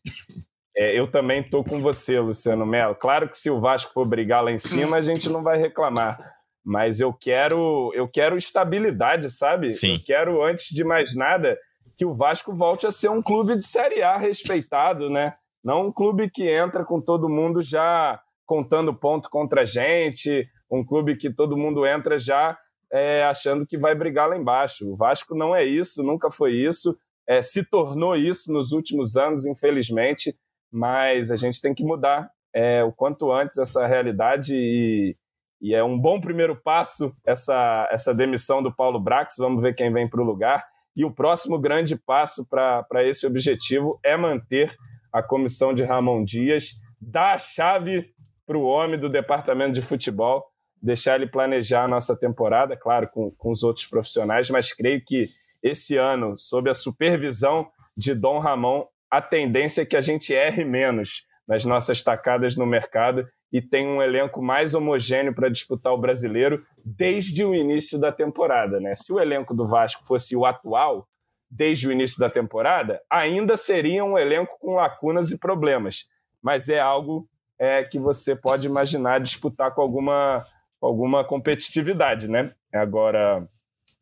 [0.78, 2.95] é, eu também estou com você, Luciano Melo.
[2.95, 6.19] Claro que se o Vasco for brigar lá em cima, a gente não vai reclamar.
[6.63, 9.69] Mas eu quero, eu quero estabilidade, sabe?
[9.69, 9.93] Sim.
[9.93, 11.57] Eu quero, antes de mais nada,
[11.97, 15.34] que o Vasco volte a ser um clube de Série A respeitado, né?
[15.63, 20.84] Não um clube que entra com todo mundo já contando ponto contra a gente, um
[20.84, 22.57] clube que todo mundo entra já
[22.91, 24.91] é, achando que vai brigar lá embaixo.
[24.91, 26.97] O Vasco não é isso, nunca foi isso,
[27.28, 30.36] é, se tornou isso nos últimos anos, infelizmente,
[30.72, 35.18] mas a gente tem que mudar é, o quanto antes essa realidade e,
[35.61, 39.36] e, é um bom primeiro passo essa, essa demissão do Paulo Brax.
[39.38, 40.66] Vamos ver quem vem para o lugar.
[40.95, 44.74] E o próximo grande passo para esse objetivo é manter
[45.11, 48.13] a comissão de Ramon Dias, dar a chave
[48.45, 50.45] para o homem do departamento de futebol,
[50.86, 55.29] deixar ele planejar a nossa temporada, claro, com, com os outros profissionais, mas creio que
[55.61, 57.67] esse ano, sob a supervisão
[57.97, 62.67] de Dom Ramon, a tendência é que a gente erre menos nas nossas tacadas no
[62.67, 68.11] mercado e tem um elenco mais homogêneo para disputar o brasileiro desde o início da
[68.11, 68.79] temporada.
[68.79, 68.95] Né?
[68.95, 71.07] Se o elenco do Vasco fosse o atual,
[71.49, 76.07] desde o início da temporada, ainda seria um elenco com lacunas e problemas.
[76.43, 77.27] Mas é algo
[77.57, 80.45] é, que você pode imaginar disputar com alguma,
[80.82, 82.28] alguma competitividade.
[82.28, 82.53] Né?
[82.73, 83.47] Agora,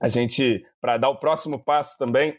[0.02, 2.38] a gente, para dar o próximo passo também,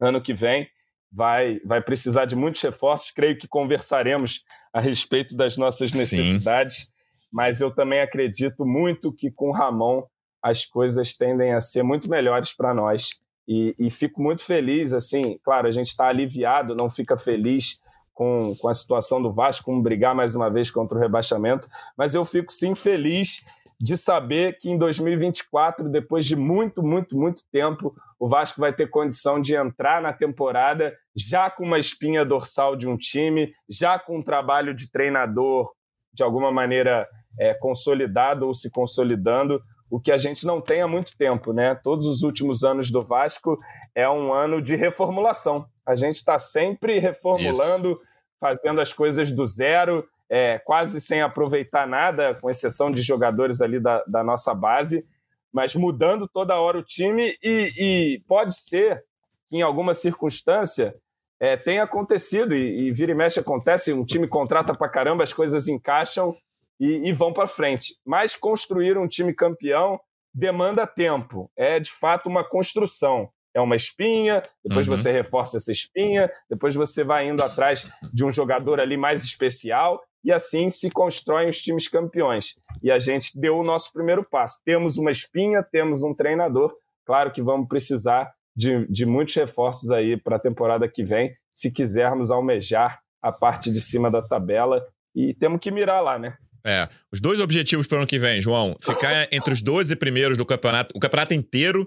[0.00, 0.68] ano que vem,
[1.12, 3.10] vai, vai precisar de muitos reforços.
[3.10, 6.86] Creio que conversaremos a respeito das nossas necessidades, Sim.
[7.32, 10.02] mas eu também acredito muito que com o Ramon
[10.42, 13.10] as coisas tendem a ser muito melhores para nós.
[13.46, 17.80] E, e, fico muito feliz, assim, claro, a gente está aliviado, não fica feliz
[18.12, 22.14] com, com a situação do Vasco, como brigar mais uma vez contra o rebaixamento, mas
[22.14, 23.44] eu fico sim feliz
[23.80, 28.88] de saber que em 2024, depois de muito, muito, muito tempo, o Vasco vai ter
[28.88, 34.18] condição de entrar na temporada já com uma espinha dorsal de um time, já com
[34.18, 35.70] um trabalho de treinador
[36.12, 37.08] de alguma maneira
[37.38, 39.60] é, consolidado ou se consolidando,
[39.90, 41.74] o que a gente não tem há muito tempo, né?
[41.74, 43.56] Todos os últimos anos do Vasco
[43.94, 45.66] é um ano de reformulação.
[45.86, 48.00] A gente está sempre reformulando, Isso.
[48.40, 50.04] fazendo as coisas do zero,
[50.34, 55.06] é, quase sem aproveitar nada, com exceção de jogadores ali da, da nossa base,
[55.52, 59.04] mas mudando toda hora o time e, e pode ser
[59.48, 60.92] que em alguma circunstância
[61.38, 65.32] é, tenha acontecido e, e vira e mexe acontece, um time contrata para caramba, as
[65.32, 66.36] coisas encaixam
[66.80, 67.96] e, e vão para frente.
[68.04, 70.00] Mas construir um time campeão
[70.34, 74.96] demanda tempo, é de fato uma construção é uma espinha, depois uhum.
[74.96, 80.02] você reforça essa espinha, depois você vai indo atrás de um jogador ali mais especial
[80.24, 82.54] e assim se constroem os times campeões.
[82.82, 84.60] E a gente deu o nosso primeiro passo.
[84.64, 86.72] Temos uma espinha, temos um treinador.
[87.04, 91.72] Claro que vamos precisar de, de muitos reforços aí para a temporada que vem, se
[91.72, 94.82] quisermos almejar a parte de cima da tabela.
[95.14, 96.36] E temos que mirar lá, né?
[96.66, 100.38] É, os dois objetivos para o ano que vem, João, ficar entre os 12 primeiros
[100.38, 101.86] do campeonato, o campeonato inteiro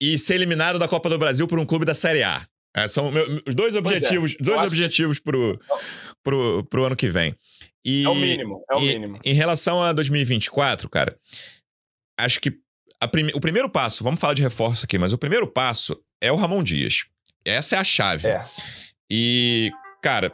[0.00, 2.46] e ser eliminado da Copa do Brasil por um clube da Série A.
[2.76, 5.24] É, são meu, os dois é, objetivos, é, dois objetivos que...
[5.24, 5.58] pro,
[6.26, 7.36] pro, pro ano que vem.
[7.84, 9.20] E, é o mínimo, é o e, mínimo.
[9.24, 11.16] Em relação a 2024, cara,
[12.18, 12.52] acho que
[13.12, 16.36] prime, o primeiro passo, vamos falar de reforço aqui, mas o primeiro passo é o
[16.36, 17.04] Ramon Dias.
[17.44, 18.26] Essa é a chave.
[18.26, 18.44] É.
[19.08, 19.70] E,
[20.02, 20.32] cara,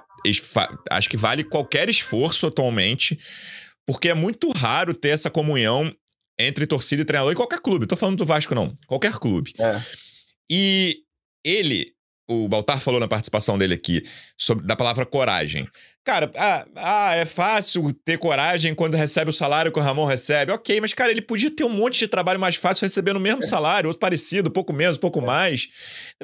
[0.90, 3.18] acho que vale qualquer esforço atualmente,
[3.86, 5.94] porque é muito raro ter essa comunhão
[6.40, 7.86] entre torcida e treinador em qualquer clube.
[7.86, 8.74] Tô falando do Vasco, não.
[8.86, 9.52] Qualquer clube.
[9.60, 9.78] É.
[10.50, 11.02] E
[11.44, 11.92] ele,
[12.32, 14.02] o Baltar falou na participação dele aqui,
[14.36, 15.66] sobre, da palavra coragem.
[16.04, 20.50] Cara, ah, ah, é fácil ter coragem quando recebe o salário que o Ramon recebe.
[20.50, 23.44] Ok, mas, cara, ele podia ter um monte de trabalho mais fácil recebendo o mesmo
[23.44, 23.46] é.
[23.46, 25.24] salário, outro parecido, pouco menos, pouco é.
[25.24, 25.68] mais.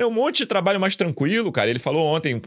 [0.00, 1.70] Um monte de trabalho mais tranquilo, cara.
[1.70, 2.42] Ele falou ontem,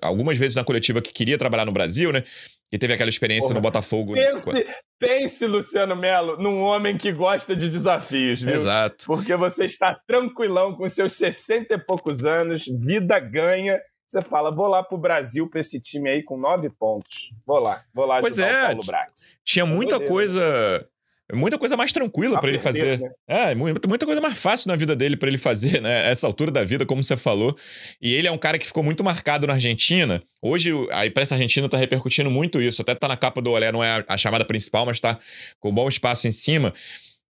[0.00, 2.24] algumas vezes na coletiva, que queria trabalhar no Brasil, né?
[2.70, 3.54] Que teve aquela experiência Porra.
[3.54, 4.14] no Botafogo.
[4.14, 4.66] Pense,
[4.98, 8.54] pense, Luciano Melo, num homem que gosta de desafios, viu?
[8.54, 9.06] Exato.
[9.06, 13.80] Porque você está tranquilão com seus 60 e poucos anos, vida ganha.
[14.06, 17.32] Você fala, vou lá pro Brasil pra esse time aí com nove pontos.
[17.44, 19.38] Vou lá, vou lá pois é, o Paulo Brax.
[19.44, 20.88] Tinha muita coisa
[21.32, 22.98] muita coisa mais tranquila para ele fazer.
[22.98, 23.10] Né?
[23.28, 26.10] É, muita, muita coisa mais fácil na vida dele para ele fazer, né?
[26.10, 27.56] Essa altura da vida, como você falou.
[28.00, 30.22] E ele é um cara que ficou muito marcado na Argentina.
[30.42, 32.82] Hoje a imprensa argentina tá repercutindo muito isso.
[32.82, 35.18] Até tá na capa do Olé, não é a, a chamada principal, mas tá
[35.58, 36.72] com um bom espaço em cima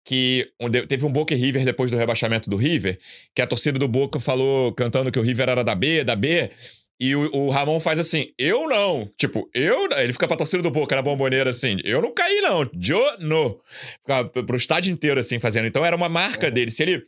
[0.09, 0.51] que
[0.87, 2.97] teve um Boca e River depois do rebaixamento do River,
[3.35, 6.49] que a torcida do Boca falou cantando que o River era da B, da B,
[6.99, 9.09] e o, o, Ramon faz assim, eu não.
[9.17, 9.87] Tipo, eu.
[9.97, 12.69] Ele fica pra torcida do Boca na bomboneira assim, eu não caí, não.
[12.87, 13.59] Eu não.
[14.01, 15.65] Fica pro estádio inteiro assim fazendo.
[15.65, 16.51] Então era uma marca é.
[16.51, 16.71] dele.
[16.71, 17.03] Se ele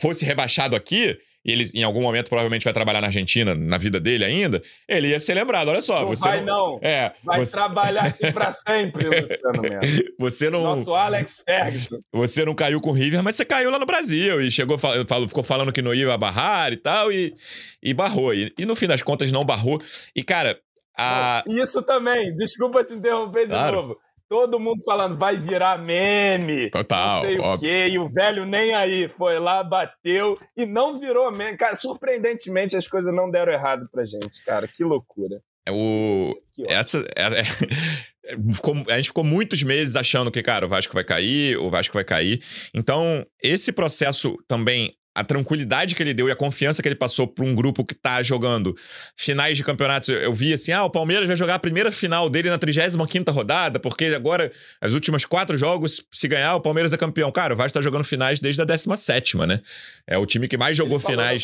[0.00, 4.00] fosse rebaixado aqui, e ele em algum momento provavelmente vai trabalhar na Argentina, na vida
[4.00, 5.68] dele ainda, ele ia ser lembrado.
[5.68, 6.72] Olha só, não você vai não...
[6.72, 6.80] não.
[6.82, 7.52] É, vai você...
[7.52, 10.04] trabalhar aqui para sempre, Luciano mesmo.
[10.18, 11.98] Você não Nosso Alex Ferguson.
[12.12, 15.28] Você não caiu com o River, mas você caiu lá no Brasil e chegou falou,
[15.28, 17.32] ficou falando que não ia barrar e tal e,
[17.80, 18.34] e barrou.
[18.34, 19.80] E, e no fim das contas não barrou.
[20.16, 20.58] E cara,
[20.98, 21.44] a...
[21.46, 23.76] Isso também, desculpa te interromper de claro.
[23.76, 24.05] novo.
[24.28, 26.70] Todo mundo falando, vai virar meme.
[26.70, 27.16] Total.
[27.16, 27.54] Não sei óbvio.
[27.54, 27.88] o quê.
[27.88, 29.08] E o velho nem aí.
[29.08, 31.56] Foi lá, bateu e não virou meme.
[31.56, 34.66] Cara, surpreendentemente as coisas não deram errado pra gente, cara.
[34.66, 35.40] Que loucura.
[35.70, 36.34] o,
[36.66, 41.04] essa, é, é, ficou, a gente ficou muitos meses achando que, cara, o Vasco vai
[41.04, 42.42] cair, o Vasco vai cair.
[42.74, 47.26] Então, esse processo também a tranquilidade que ele deu e a confiança que ele passou
[47.26, 48.76] para um grupo que tá jogando
[49.16, 50.10] finais de campeonatos.
[50.10, 53.32] Eu, eu, vi assim: ah, o Palmeiras vai jogar a primeira final dele na 35
[53.32, 57.32] rodada, porque agora, as últimas quatro jogos, se ganhar, o Palmeiras é campeão.
[57.32, 59.60] Cara, o Vasco tá jogando finais desde a 17, né?
[60.06, 61.42] É o time que mais jogou finais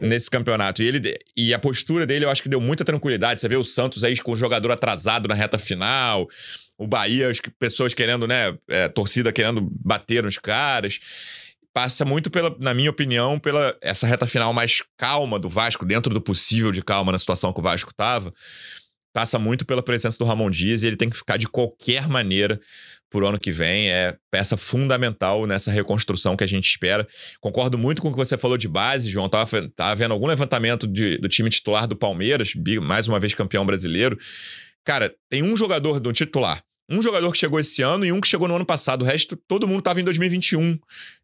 [0.00, 0.82] nesse campeonato.
[0.82, 3.42] E, ele, e a postura dele, eu acho que deu muita tranquilidade.
[3.42, 6.26] Você vê o Santos aí com o jogador atrasado na reta final.
[6.78, 8.56] O Bahia, as pessoas querendo, né?
[8.68, 10.98] É, torcida querendo bater nos caras
[11.76, 16.14] passa muito pela, na minha opinião, pela essa reta final mais calma do Vasco, dentro
[16.14, 18.32] do possível de calma na situação que o Vasco estava.
[19.12, 22.58] Passa muito pela presença do Ramon Dias e ele tem que ficar de qualquer maneira
[23.10, 23.90] por ano que vem.
[23.90, 27.06] É peça fundamental nessa reconstrução que a gente espera.
[27.42, 29.28] Concordo muito com o que você falou de base, João.
[29.28, 33.66] Tava, tava vendo algum levantamento de, do time titular do Palmeiras, mais uma vez campeão
[33.66, 34.16] brasileiro.
[34.82, 38.28] Cara, tem um jogador do titular um jogador que chegou esse ano e um que
[38.28, 39.02] chegou no ano passado.
[39.02, 40.78] O resto, todo mundo estava em 2021.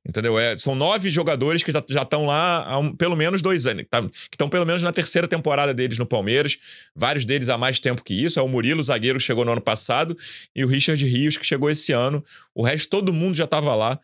[0.07, 0.39] Entendeu?
[0.39, 3.85] É, são nove jogadores que já estão lá há um, pelo menos dois anos.
[3.89, 6.59] Tá, que estão pelo menos na terceira temporada deles no Palmeiras.
[6.95, 8.41] Vários deles há mais tempo que isso.
[8.41, 10.17] É o Murilo, zagueiro, que chegou no ano passado.
[10.55, 12.25] E o Richard Rios, que chegou esse ano.
[12.55, 14.01] O resto, todo mundo já estava lá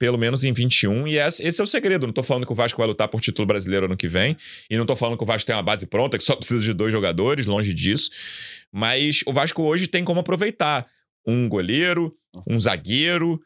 [0.00, 2.06] pelo menos em 21, e esse, esse é o segredo.
[2.06, 4.34] Não tô falando que o Vasco vai lutar por título brasileiro ano que vem,
[4.70, 6.72] e não tô falando que o Vasco tem uma base pronta, que só precisa de
[6.72, 8.10] dois jogadores, longe disso.
[8.72, 10.86] Mas o Vasco hoje tem como aproveitar
[11.26, 12.14] um goleiro,
[12.46, 13.40] um zagueiro,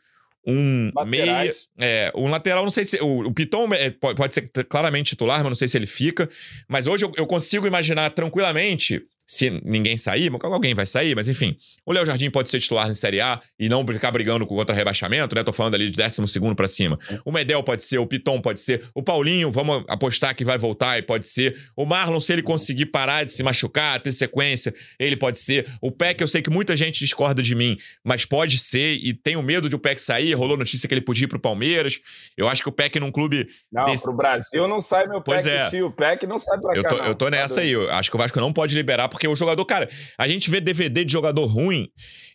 [0.47, 1.55] um meia.
[1.79, 2.99] É, um lateral, não sei se.
[3.01, 6.29] O, o Piton é, pode, pode, ser claramente titular, mas não sei se ele fica.
[6.69, 11.57] Mas hoje eu, eu consigo imaginar tranquilamente se ninguém sair, alguém vai sair, mas enfim.
[11.87, 15.35] O Léo Jardim pode ser titular na Série A e não ficar brigando contra rebaixamento,
[15.35, 15.43] né?
[15.43, 16.99] Tô falando ali de 12 para cima.
[17.25, 20.99] O Medel pode ser, o Piton pode ser, o Paulinho, vamos apostar que vai voltar
[20.99, 21.57] e pode ser.
[21.77, 25.67] O Marlon, se ele conseguir parar de se machucar, ter sequência, ele pode ser.
[25.81, 29.43] O Peck, eu sei que muita gente discorda de mim, mas pode ser e tenho
[29.43, 30.35] medo de o Peck sair.
[30.35, 32.01] Rolou notícia que ele podia ir pro Palmeiras.
[32.37, 33.49] Eu acho que o Peck num clube.
[33.73, 34.05] Não, desse...
[34.05, 35.71] pro Brasil não sai meu pois Peck, é.
[35.71, 35.87] tio.
[35.87, 36.89] O Peck não sai pra eu cá.
[36.89, 37.71] Tô, eu tô nessa aí.
[37.71, 39.89] Eu acho que o Vasco não pode liberar porque o jogador, cara,
[40.19, 41.89] a gente vê DVD de jogador ruim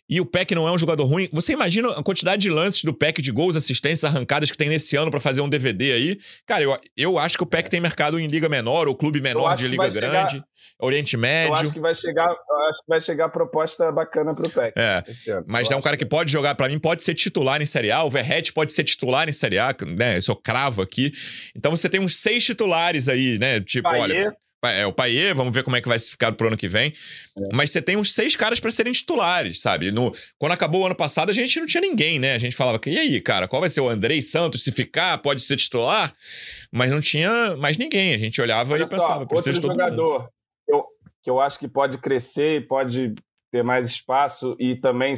[0.08, 1.28] e o Peck não é um jogador ruim.
[1.30, 4.96] Você imagina a quantidade de lances do Peck de gols, assistências, arrancadas que tem nesse
[4.96, 6.18] ano para fazer um DVD aí?
[6.46, 9.54] Cara, eu, eu acho que o Peck tem mercado em liga menor ou clube menor
[9.54, 10.44] de liga grande, chegar,
[10.80, 11.52] Oriente Médio.
[11.52, 14.72] Eu acho que vai chegar, acho que vai chegar proposta bacana pro Peck.
[14.76, 15.04] É.
[15.46, 18.02] Mas é um cara que pode jogar para mim, pode ser titular em Série A,
[18.02, 20.16] o Verrete pode ser titular em Série A, né?
[20.16, 21.12] Eu sou cravo aqui.
[21.54, 23.60] Então você tem uns seis titulares aí, né?
[23.60, 26.68] Tipo, olha, é o Paier, vamos ver como é que vai ficar pro ano que
[26.68, 26.92] vem.
[27.36, 27.48] É.
[27.52, 29.90] Mas você tem uns seis caras para serem titulares, sabe?
[29.90, 32.34] No, quando acabou o ano passado, a gente não tinha ninguém, né?
[32.34, 34.62] A gente falava, e aí, cara, qual vai ser o Andrei Santos?
[34.62, 36.12] Se ficar, pode ser titular?
[36.70, 38.14] Mas não tinha mais ninguém.
[38.14, 40.28] A gente olhava Olha e pensava, precisa de todo jogador
[40.66, 40.84] que eu,
[41.22, 43.14] que eu acho que pode crescer e pode
[43.50, 45.14] ter mais espaço e também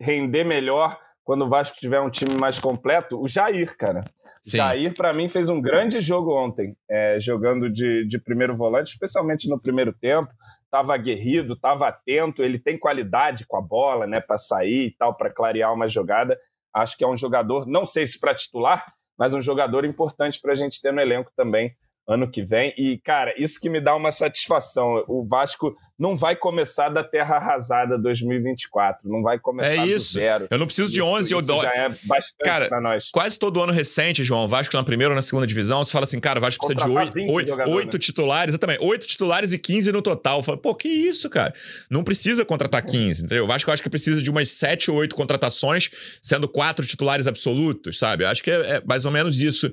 [0.00, 4.04] render melhor quando o Vasco tiver um time mais completo, o Jair, cara.
[4.44, 4.58] Sim.
[4.58, 9.48] Jair, para mim, fez um grande jogo ontem, é, jogando de, de primeiro volante, especialmente
[9.48, 10.28] no primeiro tempo.
[10.64, 15.16] Estava aguerrido, estava atento, ele tem qualidade com a bola, né, para sair e tal,
[15.16, 16.38] para clarear uma jogada.
[16.74, 18.84] Acho que é um jogador, não sei se para titular,
[19.18, 21.74] mas um jogador importante para a gente ter no elenco também
[22.06, 22.74] ano que vem.
[22.76, 25.02] E, cara, isso que me dá uma satisfação.
[25.08, 30.14] O Vasco não vai começar da terra arrasada 2024, não vai começar é isso.
[30.14, 30.48] do zero.
[30.50, 31.62] Eu não preciso de 11 isso, ou 12.
[31.62, 33.10] Já é bastante cara, pra nós.
[33.10, 36.18] Quase todo ano recente, João, Vasco na primeira ou na segunda divisão, você fala assim,
[36.18, 36.92] cara, o Vasco precisa de
[37.30, 40.38] 8, 8, titulares, exatamente, 8 titulares e 15 no total.
[40.38, 41.54] Eu falo, pô, que isso, cara?
[41.88, 43.44] Não precisa contratar 15, entendeu?
[43.44, 45.90] O Vasco eu acho que precisa de umas 7 ou 8 contratações,
[46.20, 48.24] sendo quatro titulares absolutos, sabe?
[48.24, 49.70] Eu acho que é, é mais ou menos isso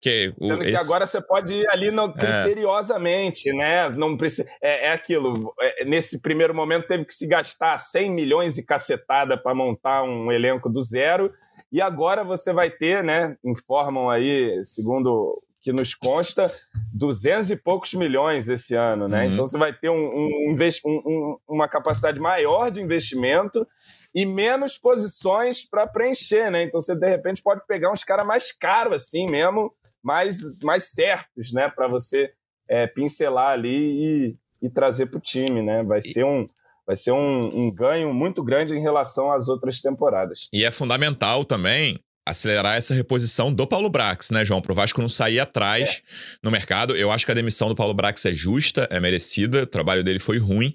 [0.00, 0.72] que o, Sendo esse...
[0.72, 2.12] que agora você pode ir ali no, é.
[2.12, 3.52] criteriosamente, é.
[3.52, 3.88] né?
[3.90, 8.58] Não precisa, é, é aquilo, é, nesse primeiro momento teve que se gastar 100 milhões
[8.58, 11.32] e cacetada para montar um elenco do zero,
[11.70, 13.36] e agora você vai ter, né?
[13.44, 16.52] Informam aí, segundo que nos consta,
[16.92, 19.26] 200 e poucos milhões esse ano, né?
[19.26, 19.32] Uhum.
[19.32, 23.66] Então você vai ter um, um, um, uma capacidade maior de investimento
[24.12, 26.64] e menos posições para preencher, né?
[26.64, 31.52] Então você de repente pode pegar uns caras mais caros assim mesmo mais, mais certos,
[31.52, 31.70] né?
[31.70, 32.32] Para você
[32.68, 35.82] é, pincelar ali e, e trazer para o time, né?
[35.82, 36.48] Vai ser um
[36.86, 40.48] vai ser um, um, ganho muito grande em relação às outras temporadas.
[40.52, 44.60] E é fundamental também acelerar essa reposição do Paulo Brax, né, João?
[44.60, 46.36] Para o Vasco não sair atrás é.
[46.42, 46.96] no mercado.
[46.96, 49.62] Eu acho que a demissão do Paulo Brax é justa, é merecida.
[49.62, 50.74] O trabalho dele foi ruim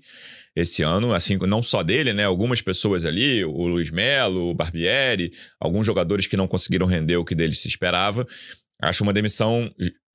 [0.55, 2.25] esse ano, assim, não só dele, né?
[2.25, 7.23] Algumas pessoas ali, o Luiz Melo, o Barbieri, alguns jogadores que não conseguiram render o
[7.23, 8.27] que deles se esperava.
[8.81, 9.69] Acho uma demissão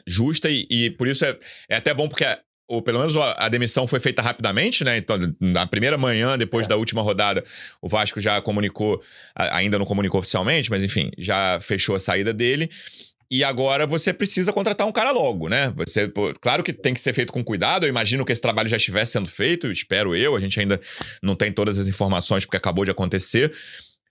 [0.07, 2.25] justa e, e por isso é, é até bom porque
[2.69, 4.97] ou pelo menos a demissão foi feita rapidamente, né?
[4.97, 6.69] Então, na primeira manhã, depois é.
[6.71, 7.45] da última rodada,
[7.81, 9.03] o Vasco já comunicou,
[9.35, 12.71] ainda não comunicou oficialmente, mas enfim, já fechou a saída dele.
[13.31, 15.73] E agora você precisa contratar um cara logo, né?
[15.77, 17.87] Você, pô, claro que tem que ser feito com cuidado.
[17.87, 20.37] Eu imagino que esse trabalho já estivesse sendo feito, espero eu.
[20.37, 20.79] A gente ainda
[21.23, 23.51] não tem todas as informações porque acabou de acontecer.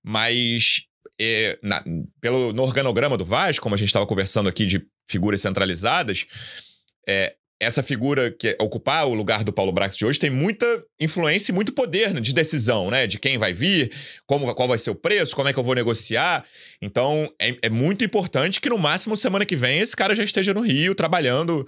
[0.04, 0.88] Mas
[1.20, 1.84] é, na,
[2.20, 6.26] pelo, no organograma do Vasco, como a gente estava conversando aqui de figuras centralizadas,
[7.08, 10.66] é, essa figura que ocupar o lugar do Paulo Brax de hoje tem muita
[11.00, 13.06] influência e muito poder né, de decisão, né?
[13.06, 13.94] De quem vai vir,
[14.26, 16.44] como, qual vai ser o preço, como é que eu vou negociar.
[16.82, 20.56] Então, é, é muito importante que no máximo semana que vem esse cara já esteja
[20.56, 21.64] no Rio, trabalhando,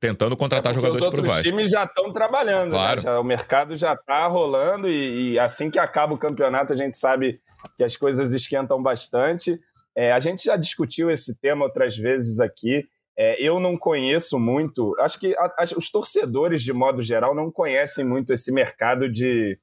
[0.00, 1.38] tentando contratar é jogadores para o Vasco.
[1.38, 2.76] Os times já estão trabalhando, né?
[2.76, 2.96] claro.
[2.96, 3.04] Né?
[3.04, 6.96] Já, o mercado já está rolando e, e, assim que acaba o campeonato a gente
[6.96, 7.40] sabe
[7.76, 9.60] que as coisas esquentam bastante.
[9.96, 12.84] É, a gente já discutiu esse tema outras vezes aqui.
[13.22, 17.50] É, eu não conheço muito, acho que a, a, os torcedores, de modo geral, não
[17.50, 19.58] conhecem muito esse mercado de,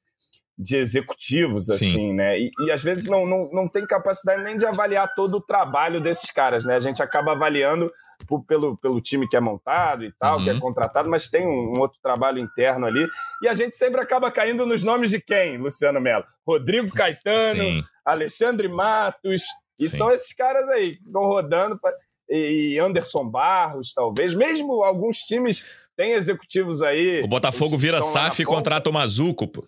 [0.55, 2.14] de executivos, assim, Sim.
[2.14, 2.39] né?
[2.39, 5.99] E, e, às vezes não, não, não tem capacidade nem de avaliar todo o trabalho
[5.99, 6.76] desses caras, né?
[6.76, 7.91] A gente acaba avaliando
[8.28, 10.43] por, pelo, pelo time que é montado e tal, uhum.
[10.43, 10.60] que é uhum.
[10.60, 13.08] contratado, mas tem um, um, outro trabalho interno ali.
[13.41, 16.26] E a gente sempre acaba caindo nos nomes de quem, Luciano Melo?
[16.45, 17.84] Rodrigo Caetano, Sim.
[18.05, 19.45] Alexandre Matos.
[19.80, 19.97] E Sim.
[19.97, 21.80] são esses caras aí que estão rodando.
[21.80, 21.91] Pra
[22.30, 24.34] e Anderson Barros, talvez.
[24.34, 25.65] Mesmo alguns times
[25.95, 27.21] têm executivos aí.
[27.21, 29.65] O Botafogo vira SAF e contrata o Mazuco, pô.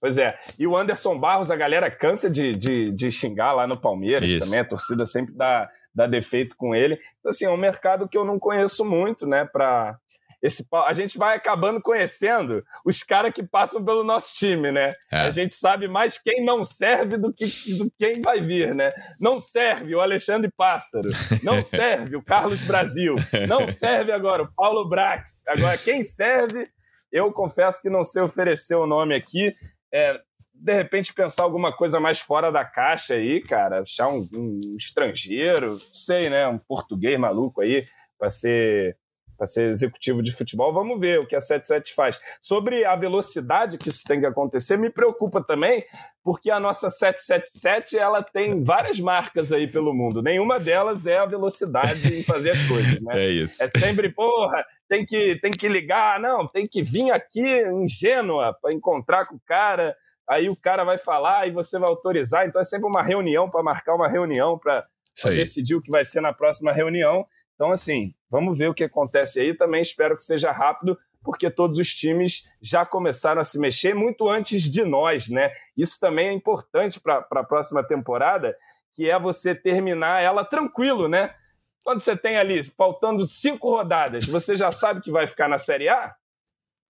[0.00, 0.36] Pois é.
[0.58, 4.40] E o Anderson Barros, a galera cansa de, de, de xingar lá no Palmeiras Isso.
[4.40, 4.58] também.
[4.58, 6.98] A torcida sempre dá, dá defeito com ele.
[7.20, 9.96] Então, assim, é um mercado que eu não conheço muito, né, para
[10.42, 14.90] esse a gente vai acabando conhecendo os caras que passam pelo nosso time, né?
[15.10, 15.18] É.
[15.20, 17.46] A gente sabe mais quem não serve do que
[17.78, 18.92] do quem vai vir, né?
[19.20, 21.08] Não serve o Alexandre Pássaro,
[21.44, 23.14] não serve o Carlos Brasil,
[23.48, 25.44] não serve agora o Paulo Brax.
[25.46, 26.68] Agora, quem serve,
[27.12, 29.54] eu confesso que não sei oferecer o nome aqui.
[29.94, 30.20] É,
[30.52, 35.72] de repente pensar alguma coisa mais fora da caixa aí, cara, achar um, um estrangeiro,
[35.72, 36.48] não sei, né?
[36.48, 37.84] Um português maluco aí
[38.18, 38.96] para ser
[39.42, 40.72] para ser executivo de futebol.
[40.72, 42.20] Vamos ver o que a 77 faz.
[42.40, 45.84] Sobre a velocidade que isso tem que acontecer, me preocupa também,
[46.22, 50.22] porque a nossa 777 ela tem várias marcas aí pelo mundo.
[50.22, 53.12] Nenhuma delas é a velocidade em fazer as coisas, né?
[53.22, 53.64] É isso.
[53.64, 58.56] É sempre, porra, tem que, tem que ligar, não, tem que vir aqui em Gênua
[58.62, 59.96] para encontrar com o cara.
[60.30, 62.46] Aí o cara vai falar e você vai autorizar.
[62.46, 64.86] Então é sempre uma reunião para marcar uma reunião para
[65.24, 67.26] decidir o que vai ser na próxima reunião.
[67.62, 69.54] Então, assim, vamos ver o que acontece aí.
[69.56, 74.28] Também espero que seja rápido, porque todos os times já começaram a se mexer muito
[74.28, 75.52] antes de nós, né?
[75.76, 78.56] Isso também é importante para a próxima temporada,
[78.90, 81.36] que é você terminar ela tranquilo, né?
[81.84, 85.88] Quando você tem ali, faltando cinco rodadas, você já sabe que vai ficar na Série
[85.88, 86.12] A,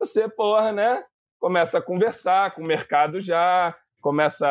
[0.00, 1.04] você, porra, né?
[1.38, 4.48] Começa a conversar com o mercado já, começa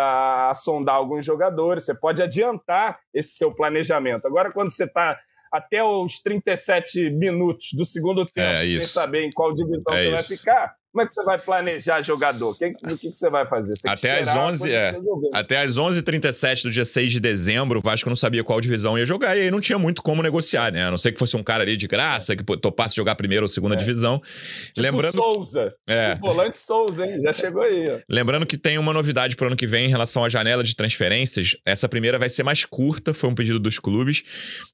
[0.52, 4.28] a sondar alguns jogadores, você pode adiantar esse seu planejamento.
[4.28, 5.20] Agora, quando você está
[5.52, 10.08] até os 37 minutos do segundo tempo, é sem saber em qual divisão é você
[10.08, 10.16] isso.
[10.16, 12.58] vai ficar, como é que você vai planejar jogador?
[12.58, 13.74] Quem, o que, que você vai fazer?
[13.86, 15.00] até às 11, é,
[15.34, 19.06] até às 11h37 do dia 6 de dezembro, o Vasco não sabia qual divisão ia
[19.06, 20.86] jogar e aí não tinha muito como negociar, né?
[20.86, 23.48] A não ser que fosse um cara ali de graça, que topasse jogar primeira ou
[23.48, 23.78] segunda é.
[23.78, 24.22] divisão.
[24.68, 25.16] Tipo Lembrando...
[25.16, 25.74] Souza.
[25.88, 26.16] É.
[26.16, 27.22] O volante Souza, hein?
[27.22, 27.90] Já chegou aí.
[27.90, 28.00] Ó.
[28.10, 31.56] Lembrando que tem uma novidade pro ano que vem em relação à janela de transferências.
[31.66, 34.24] Essa primeira vai ser mais curta, foi um pedido dos clubes.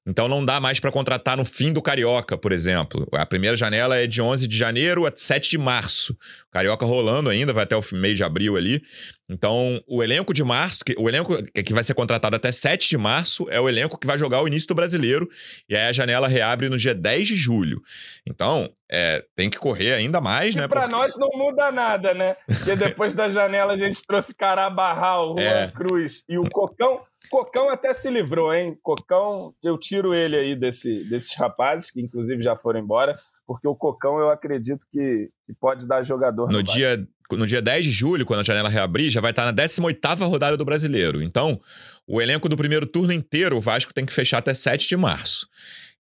[0.08, 3.08] Então não dá mais para contratar no fim do Carioca, por exemplo.
[3.14, 6.18] A primeira janela é de 11 de janeiro a 7 de março março.
[6.52, 8.82] Carioca rolando ainda, vai até o mês de abril ali.
[9.30, 12.98] Então, o elenco de março, que, o elenco que vai ser contratado até 7 de
[12.98, 15.28] março, é o elenco que vai jogar o início do brasileiro.
[15.68, 17.82] E aí a janela reabre no dia 10 de julho.
[18.26, 20.68] Então, é, tem que correr ainda mais, e né?
[20.68, 20.96] Pra porque...
[20.96, 22.38] nós não muda nada, né?
[22.48, 25.72] Porque depois da janela a gente trouxe Carabarral, Juan é.
[25.72, 27.02] Cruz e o Cocão.
[27.30, 28.78] Cocão até se livrou, hein?
[28.82, 33.74] Cocão, eu tiro ele aí desse, desses rapazes, que inclusive já foram embora porque o
[33.74, 36.48] Cocão eu acredito que, que pode dar jogador.
[36.48, 39.46] No, no dia, no dia 10 de julho, quando a janela reabrir, já vai estar
[39.46, 41.22] na 18ª rodada do Brasileiro.
[41.24, 41.60] Então,
[42.06, 45.48] o elenco do primeiro turno inteiro, o Vasco tem que fechar até 7 de março.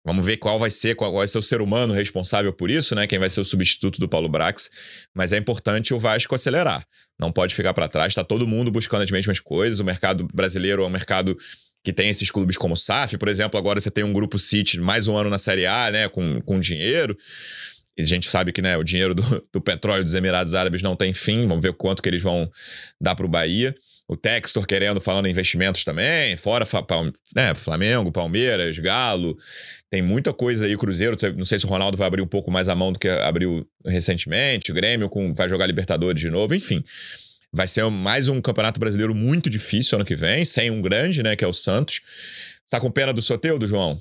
[0.04, 3.08] Vamos ver qual vai ser, qual vai ser o ser humano responsável por isso, né?
[3.08, 4.70] Quem vai ser o substituto do Paulo Brax.
[5.12, 6.84] Mas é importante o Vasco acelerar.
[7.18, 8.12] Não pode ficar para trás.
[8.12, 9.80] Está todo mundo buscando as mesmas coisas.
[9.80, 11.36] O mercado brasileiro é um mercado
[11.86, 14.80] que tem esses clubes como o SAF, por exemplo, agora você tem um grupo City
[14.80, 17.16] mais um ano na Série A, né, com, com dinheiro.
[17.96, 19.22] E a gente sabe que né, o dinheiro do,
[19.54, 22.50] do petróleo dos Emirados Árabes não tem fim, vamos ver quanto que eles vão
[23.00, 23.72] dar para o Bahia.
[24.08, 26.66] o Textor querendo, falando em investimentos também, fora
[27.36, 29.38] né, Flamengo, Palmeiras, Galo,
[29.88, 32.68] tem muita coisa aí, Cruzeiro, não sei se o Ronaldo vai abrir um pouco mais
[32.68, 36.82] a mão do que abriu recentemente, o Grêmio com, vai jogar Libertadores de novo, enfim.
[37.56, 41.34] Vai ser mais um campeonato brasileiro muito difícil ano que vem, sem um grande, né,
[41.34, 42.02] que é o Santos.
[42.70, 43.98] Tá com pena do Soteudo, João?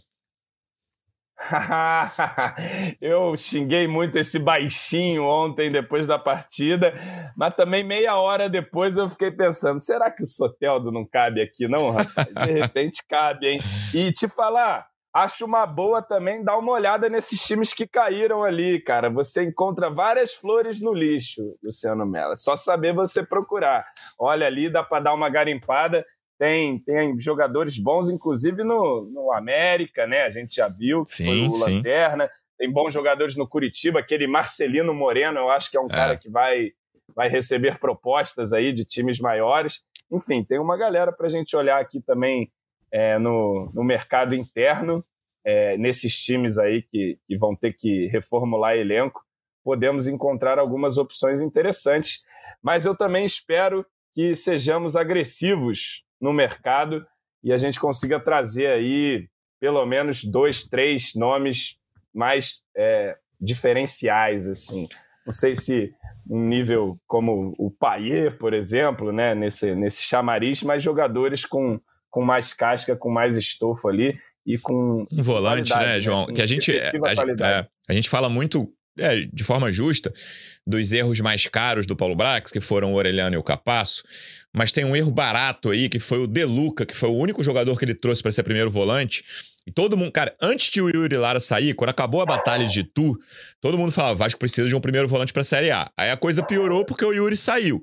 [2.99, 6.93] eu xinguei muito esse baixinho ontem depois da partida,
[7.37, 11.65] mas também meia hora depois eu fiquei pensando: será que o Soteldo não cabe aqui,
[11.65, 12.27] não, rapaz?
[12.27, 13.59] De repente cabe, hein?
[13.93, 14.85] E te falar,
[15.15, 19.09] acho uma boa também dar uma olhada nesses times que caíram ali, cara.
[19.09, 22.33] Você encontra várias flores no lixo, Luciano Mello.
[22.33, 23.85] É só saber você procurar.
[24.19, 26.05] Olha ali, dá para dar uma garimpada.
[26.37, 30.23] Tem, tem jogadores bons, inclusive no, no América, né?
[30.23, 31.75] A gente já viu que sim, foi o sim.
[31.77, 32.29] Lanterna.
[32.57, 35.95] Tem bons jogadores no Curitiba, aquele Marcelino Moreno, eu acho que é um é.
[35.95, 36.71] cara que vai,
[37.15, 39.81] vai receber propostas aí de times maiores.
[40.11, 42.51] Enfim, tem uma galera para a gente olhar aqui também
[42.91, 45.03] é, no, no mercado interno,
[45.43, 49.23] é, nesses times aí que, que vão ter que reformular elenco.
[49.63, 52.23] Podemos encontrar algumas opções interessantes,
[52.61, 57.05] mas eu também espero que sejamos agressivos no mercado
[57.43, 59.27] e a gente consiga trazer aí
[59.59, 61.77] pelo menos dois, três nomes
[62.13, 64.87] mais é, diferenciais, assim.
[65.25, 65.93] Não sei se
[66.29, 71.79] um nível como o Paier, por exemplo, né, nesse, nesse chamariz, mas jogadores com,
[72.15, 76.27] com mais casca, com mais estofo ali e com um volante, né, João?
[76.27, 76.33] Né?
[76.33, 80.13] Que a gente a, a, é, a gente fala muito é, de forma justa,
[80.65, 84.01] dos erros mais caros do Paulo Brax, que foram o Orelhano e o Capasso,
[84.53, 87.77] mas tem um erro barato aí, que foi o Deluca, que foi o único jogador
[87.77, 89.25] que ele trouxe para ser primeiro volante,
[89.67, 92.83] e todo mundo, cara, antes de o Yuri Lara sair, quando acabou a batalha de
[92.83, 93.17] Tu,
[93.59, 95.89] todo mundo falava, Vasco precisa de um primeiro volante pra Série A.
[95.97, 97.81] Aí a coisa piorou porque o Yuri saiu.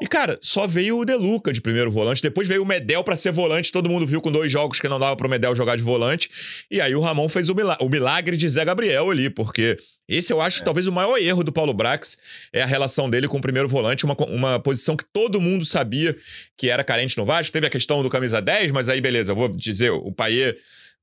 [0.00, 3.30] E, cara, só veio o Deluca de primeiro volante, depois veio o Medel para ser
[3.30, 6.30] volante, todo mundo viu com dois jogos que não dava pro Medel jogar de volante,
[6.70, 9.76] e aí o Ramon fez o milagre, o milagre de Zé Gabriel ali, porque
[10.08, 10.64] esse eu acho é.
[10.64, 12.16] talvez o maior erro do Paulo Brax
[12.52, 16.16] é a relação dele com o primeiro volante, uma, uma posição que todo mundo sabia
[16.56, 17.52] que era carente no Vasco.
[17.52, 20.56] Teve a questão do camisa 10, mas aí beleza, eu vou dizer, o Paier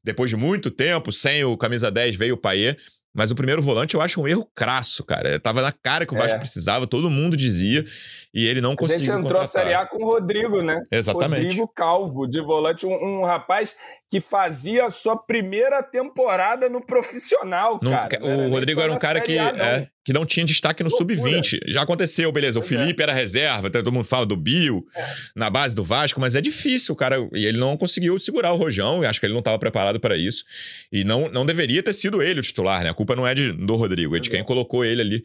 [0.04, 2.78] depois de muito tempo, sem o camisa 10, veio o Paier.
[3.14, 5.40] Mas o primeiro volante eu acho um erro crasso, cara.
[5.40, 6.40] Tava na cara que o Vasco é.
[6.40, 7.84] precisava, todo mundo dizia,
[8.34, 9.14] e ele não conseguiu.
[9.14, 9.46] A gente entrou contratar.
[9.46, 10.82] a Série A com o Rodrigo, né?
[10.92, 11.42] Exatamente.
[11.42, 13.76] Rodrigo Calvo, de volante, um, um rapaz
[14.10, 18.20] que fazia a sua primeira temporada no profissional, cara.
[18.20, 21.60] Não, o Rodrigo era um cara que, é, que não tinha destaque no sub-20.
[21.68, 22.60] Já aconteceu, beleza.
[22.60, 22.78] Pois o é.
[22.80, 23.04] Felipe é.
[23.04, 25.06] era reserva, todo mundo fala do Bill, é.
[25.36, 27.18] na base do Vasco, mas é difícil, cara.
[27.34, 30.44] E ele não conseguiu segurar o Rojão, acho que ele não estava preparado para isso.
[30.92, 32.90] E não, não deveria ter sido ele o titular, né?
[32.90, 35.24] A culpa não é de, do Rodrigo, é de quem colocou ele ali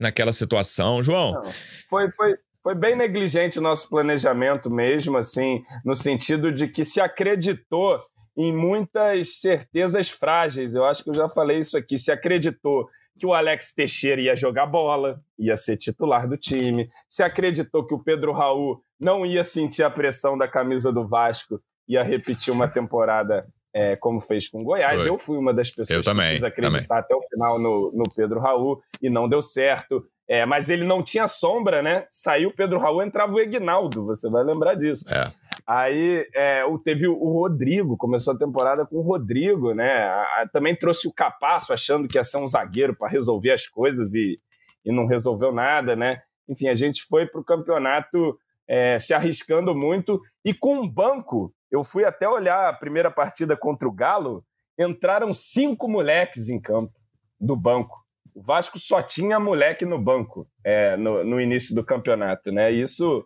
[0.00, 1.02] naquela situação.
[1.04, 1.34] João.
[1.34, 1.52] Não,
[1.88, 7.00] foi, foi, foi bem negligente o nosso planejamento mesmo, assim, no sentido de que se
[7.00, 8.00] acreditou
[8.36, 10.74] em muitas certezas frágeis.
[10.74, 11.98] Eu acho que eu já falei isso aqui.
[11.98, 12.88] Se acreditou
[13.18, 16.88] que o Alex Teixeira ia jogar bola, ia ser titular do time.
[17.08, 21.60] Se acreditou que o Pedro Raul não ia sentir a pressão da camisa do Vasco,
[21.88, 25.00] ia repetir uma temporada é, como fez com o Goiás.
[25.00, 25.10] Foi.
[25.10, 26.98] Eu fui uma das pessoas eu também, que quis acreditar também.
[26.98, 30.04] até o final no, no Pedro Raul e não deu certo.
[30.28, 32.04] É, mas ele não tinha sombra, né?
[32.06, 35.08] Saiu o Pedro Raul, entrava o Egnaldo, você vai lembrar disso.
[35.10, 35.32] É.
[35.66, 39.90] Aí é, teve o Rodrigo, começou a temporada com o Rodrigo, né?
[39.90, 43.66] A, a, também trouxe o Capasso, achando que ia ser um zagueiro para resolver as
[43.66, 44.38] coisas e,
[44.84, 46.20] e não resolveu nada, né?
[46.46, 51.54] Enfim, a gente foi para o campeonato é, se arriscando muito e com um banco.
[51.70, 54.44] Eu fui até olhar a primeira partida contra o Galo,
[54.78, 56.92] entraram cinco moleques em campo
[57.40, 58.07] do banco.
[58.34, 62.70] O Vasco só tinha moleque no banco é, no, no, início do campeonato, né?
[62.70, 63.24] Isso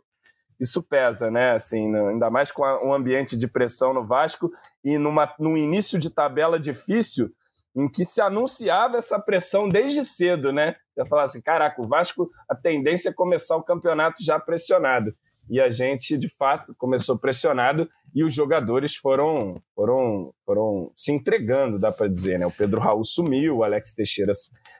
[0.60, 1.52] isso pesa, né?
[1.52, 4.50] Assim, ainda mais com um ambiente de pressão no Vasco
[4.84, 7.30] e numa, num início de tabela difícil
[7.74, 10.76] em que se anunciava essa pressão desde cedo, né?
[10.96, 15.14] Eu falava assim, caraca, o Vasco, a tendência é começar o campeonato já pressionado.
[15.50, 21.78] E a gente, de fato, começou pressionado e os jogadores foram, foram, foram se entregando,
[21.78, 22.46] dá para dizer, né?
[22.46, 24.32] O Pedro Raul sumiu, o Alex Teixeira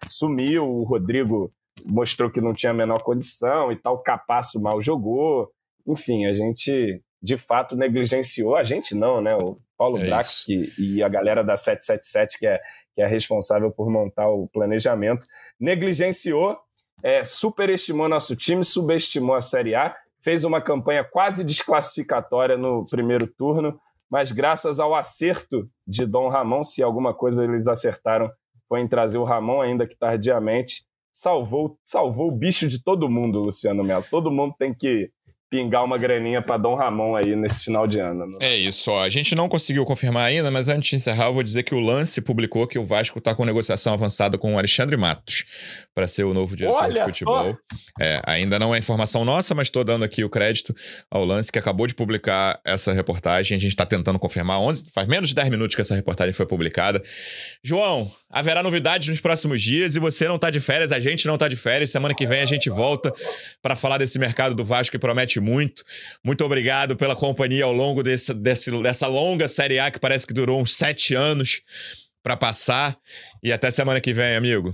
[0.07, 1.53] sumiu, o Rodrigo
[1.85, 5.51] mostrou que não tinha a menor condição e tal, o Capasso mal jogou.
[5.87, 9.35] Enfim, a gente de fato negligenciou, a gente não, né?
[9.37, 12.61] O Paulo é Brax que, e a galera da 777, que é,
[12.95, 15.25] que é responsável por montar o planejamento,
[15.59, 16.59] negligenciou,
[17.03, 23.27] é, superestimou nosso time, subestimou a Série A, fez uma campanha quase desclassificatória no primeiro
[23.27, 23.79] turno,
[24.11, 28.31] mas graças ao acerto de Dom Ramon, se alguma coisa eles acertaram,
[28.69, 33.41] foi em trazer o Ramon, ainda que tardiamente, salvou, salvou o bicho de todo mundo,
[33.41, 34.05] Luciano Melo.
[34.11, 35.11] Todo mundo tem que
[35.53, 38.25] pingar uma graninha para Dom Ramon aí nesse final de ano.
[38.25, 38.39] Né?
[38.41, 39.03] É isso, ó.
[39.03, 41.79] A gente não conseguiu confirmar ainda, mas antes de encerrar, eu vou dizer que o
[41.79, 45.45] Lance publicou que o Vasco está com negociação avançada com o Alexandre Matos
[45.95, 47.55] para ser o novo diretor Olha de futebol.
[48.01, 50.75] É, ainda não é informação nossa, mas estou dando aqui o crédito
[51.11, 53.55] ao Lance, que acabou de publicar essa reportagem.
[53.55, 54.59] A gente está tentando confirmar.
[54.59, 57.03] 11, faz menos de 10 minutos que essa reportagem foi publicada.
[57.63, 61.35] João, haverá novidades nos próximos dias e você não está de férias, a gente não
[61.35, 61.91] está de férias.
[61.91, 63.13] Semana que vem a gente volta
[63.61, 65.85] para falar desse mercado do Vasco que promete muito.
[66.25, 70.33] Muito obrigado pela companhia ao longo desse, desse, dessa longa Série A que parece que
[70.33, 71.63] durou uns sete anos
[72.23, 72.97] para passar.
[73.43, 74.73] E até semana que vem, amigo.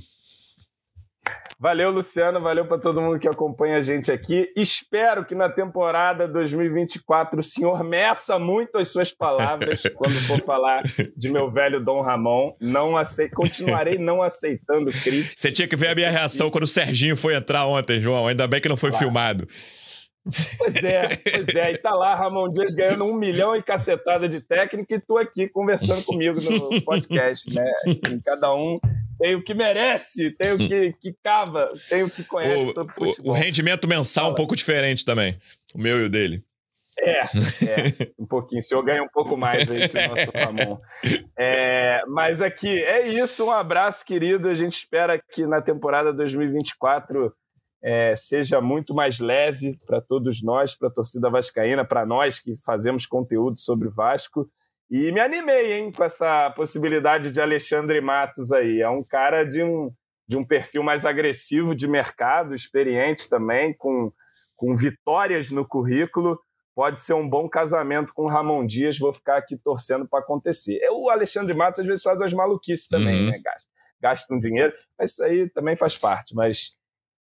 [1.61, 2.41] Valeu, Luciano.
[2.41, 4.49] Valeu para todo mundo que acompanha a gente aqui.
[4.55, 10.83] Espero que na temporada 2024 o senhor meça muito as suas palavras quando for falar
[11.17, 12.55] de meu velho Dom Ramon.
[12.61, 15.35] Não aceito, continuarei não aceitando críticas.
[15.37, 18.29] Você tinha que ver a minha reação quando o Serginho foi entrar ontem, João.
[18.29, 19.05] Ainda bem que não foi claro.
[19.05, 19.47] filmado.
[20.59, 21.73] Pois é, pois é.
[21.73, 25.49] E tá lá Ramon Dias ganhando um milhão e cacetada de técnica e tu aqui
[25.49, 27.65] conversando comigo no podcast, né?
[28.25, 28.79] Cada um
[29.19, 32.93] tem o que merece, tem o que, que cava, tem o que conhece o, sobre
[32.93, 33.33] futebol.
[33.33, 34.33] O, rendimento mensal Fala.
[34.33, 35.37] um pouco diferente também,
[35.75, 36.45] o meu e o dele.
[37.01, 38.59] É, é, um pouquinho.
[38.59, 40.77] O senhor ganha um pouco mais aí que o nosso Ramon.
[41.39, 43.47] É, mas aqui, é isso.
[43.47, 44.49] Um abraço, querido.
[44.49, 47.33] A gente espera que na temporada 2024
[47.83, 52.57] é, seja muito mais leve para todos nós, para a torcida vascaína, para nós que
[52.65, 54.49] fazemos conteúdo sobre o Vasco.
[54.91, 58.81] E me animei, hein, com essa possibilidade de Alexandre Matos aí.
[58.81, 59.93] É um cara de um,
[60.27, 64.11] de um perfil mais agressivo de mercado, experiente também, com,
[64.57, 66.41] com vitórias no currículo.
[66.75, 68.99] Pode ser um bom casamento com o Ramon Dias.
[68.99, 70.81] Vou ficar aqui torcendo para acontecer.
[70.91, 73.31] O Alexandre Matos às vezes faz as maluquices também, uhum.
[73.31, 73.41] né?
[73.45, 73.69] Gasta,
[74.01, 76.35] gasta um dinheiro, mas isso aí também faz parte.
[76.35, 76.78] Mas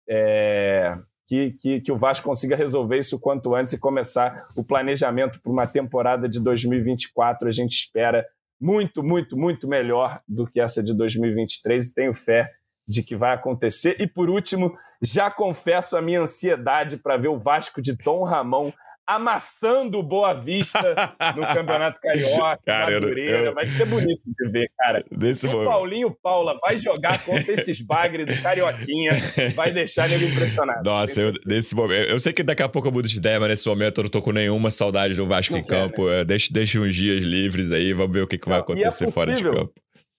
[0.10, 0.98] é,
[1.28, 5.42] que, que, que, o Vasco consiga resolver isso o quanto antes e começar o planejamento
[5.42, 7.48] para uma temporada de 2024.
[7.48, 8.26] A gente espera
[8.60, 12.52] muito, muito, muito melhor do que essa de 2023 e tenho fé
[12.88, 13.98] de que vai acontecer.
[14.00, 18.72] E por último, já confesso a minha ansiedade para ver o Vasco de Tom Ramon
[19.08, 23.38] amassando Boa Vista no Campeonato Carioca, cara, Madureira.
[23.38, 23.54] Eu, eu...
[23.54, 25.04] Vai ser bonito de ver, cara.
[25.10, 25.70] Desse o momento.
[25.70, 29.12] Paulinho Paula vai jogar contra esses bagres do Carioquinha,
[29.56, 30.84] vai deixar ele impressionado.
[30.84, 33.50] Nossa, eu, nesse momento, eu sei que daqui a pouco eu mudo de ideia, mas
[33.50, 36.10] nesse momento eu não tô com nenhuma saudade do Vasco não em quer, campo.
[36.10, 36.26] Né?
[36.26, 39.34] Deixa, deixa uns dias livres aí, vamos ver o que, que vai acontecer é fora
[39.34, 39.74] de campo.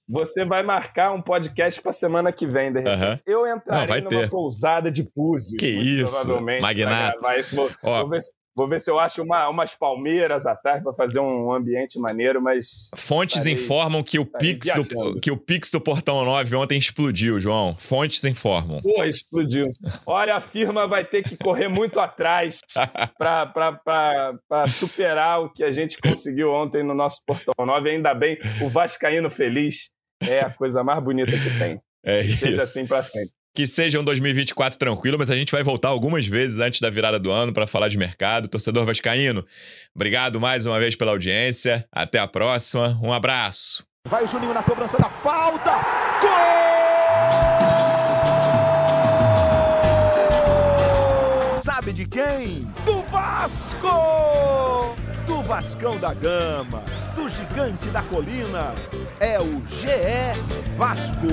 [0.09, 3.22] Você vai marcar um podcast pra semana que vem, de repente.
[3.26, 4.30] Eu entrarei Não, numa ter.
[4.30, 5.59] pousada de Púzios.
[5.59, 6.62] Que isso, provavelmente.
[6.62, 7.18] Magnata.
[7.53, 11.21] Vou, vou, ver se, Vou ver se eu acho uma, umas palmeiras atrás para fazer
[11.21, 12.91] um ambiente maneiro, mas.
[12.97, 17.39] Fontes estarei, informam que o, Pix do, que o Pix do Portão 9 ontem explodiu,
[17.39, 17.77] João.
[17.79, 18.83] Fontes informam.
[18.83, 19.63] Porra, explodiu.
[20.05, 22.59] Olha, a firma vai ter que correr muito atrás
[23.17, 27.91] para superar o que a gente conseguiu ontem no nosso Portão 9.
[27.91, 29.91] Ainda bem, o Vascaíno feliz
[30.21, 31.81] é a coisa mais bonita que tem.
[32.05, 32.39] É isso.
[32.39, 36.27] Seja assim para sempre que seja um 2024 tranquilo, mas a gente vai voltar algumas
[36.27, 38.49] vezes antes da virada do ano para falar de mercado.
[38.49, 39.45] Torcedor Vascaíno,
[39.95, 41.87] obrigado mais uma vez pela audiência.
[41.91, 42.99] Até a próxima.
[43.03, 43.85] Um abraço.
[44.09, 45.73] Vai o Juninho na cobrança da falta.
[46.21, 46.79] Gol!
[51.61, 52.65] Sabe de quem?
[52.87, 54.95] Do Vasco!
[55.27, 56.83] Do Vascão da Gama,
[57.15, 58.75] do Gigante da Colina.
[59.21, 60.41] É o GE
[60.77, 61.27] Vasco.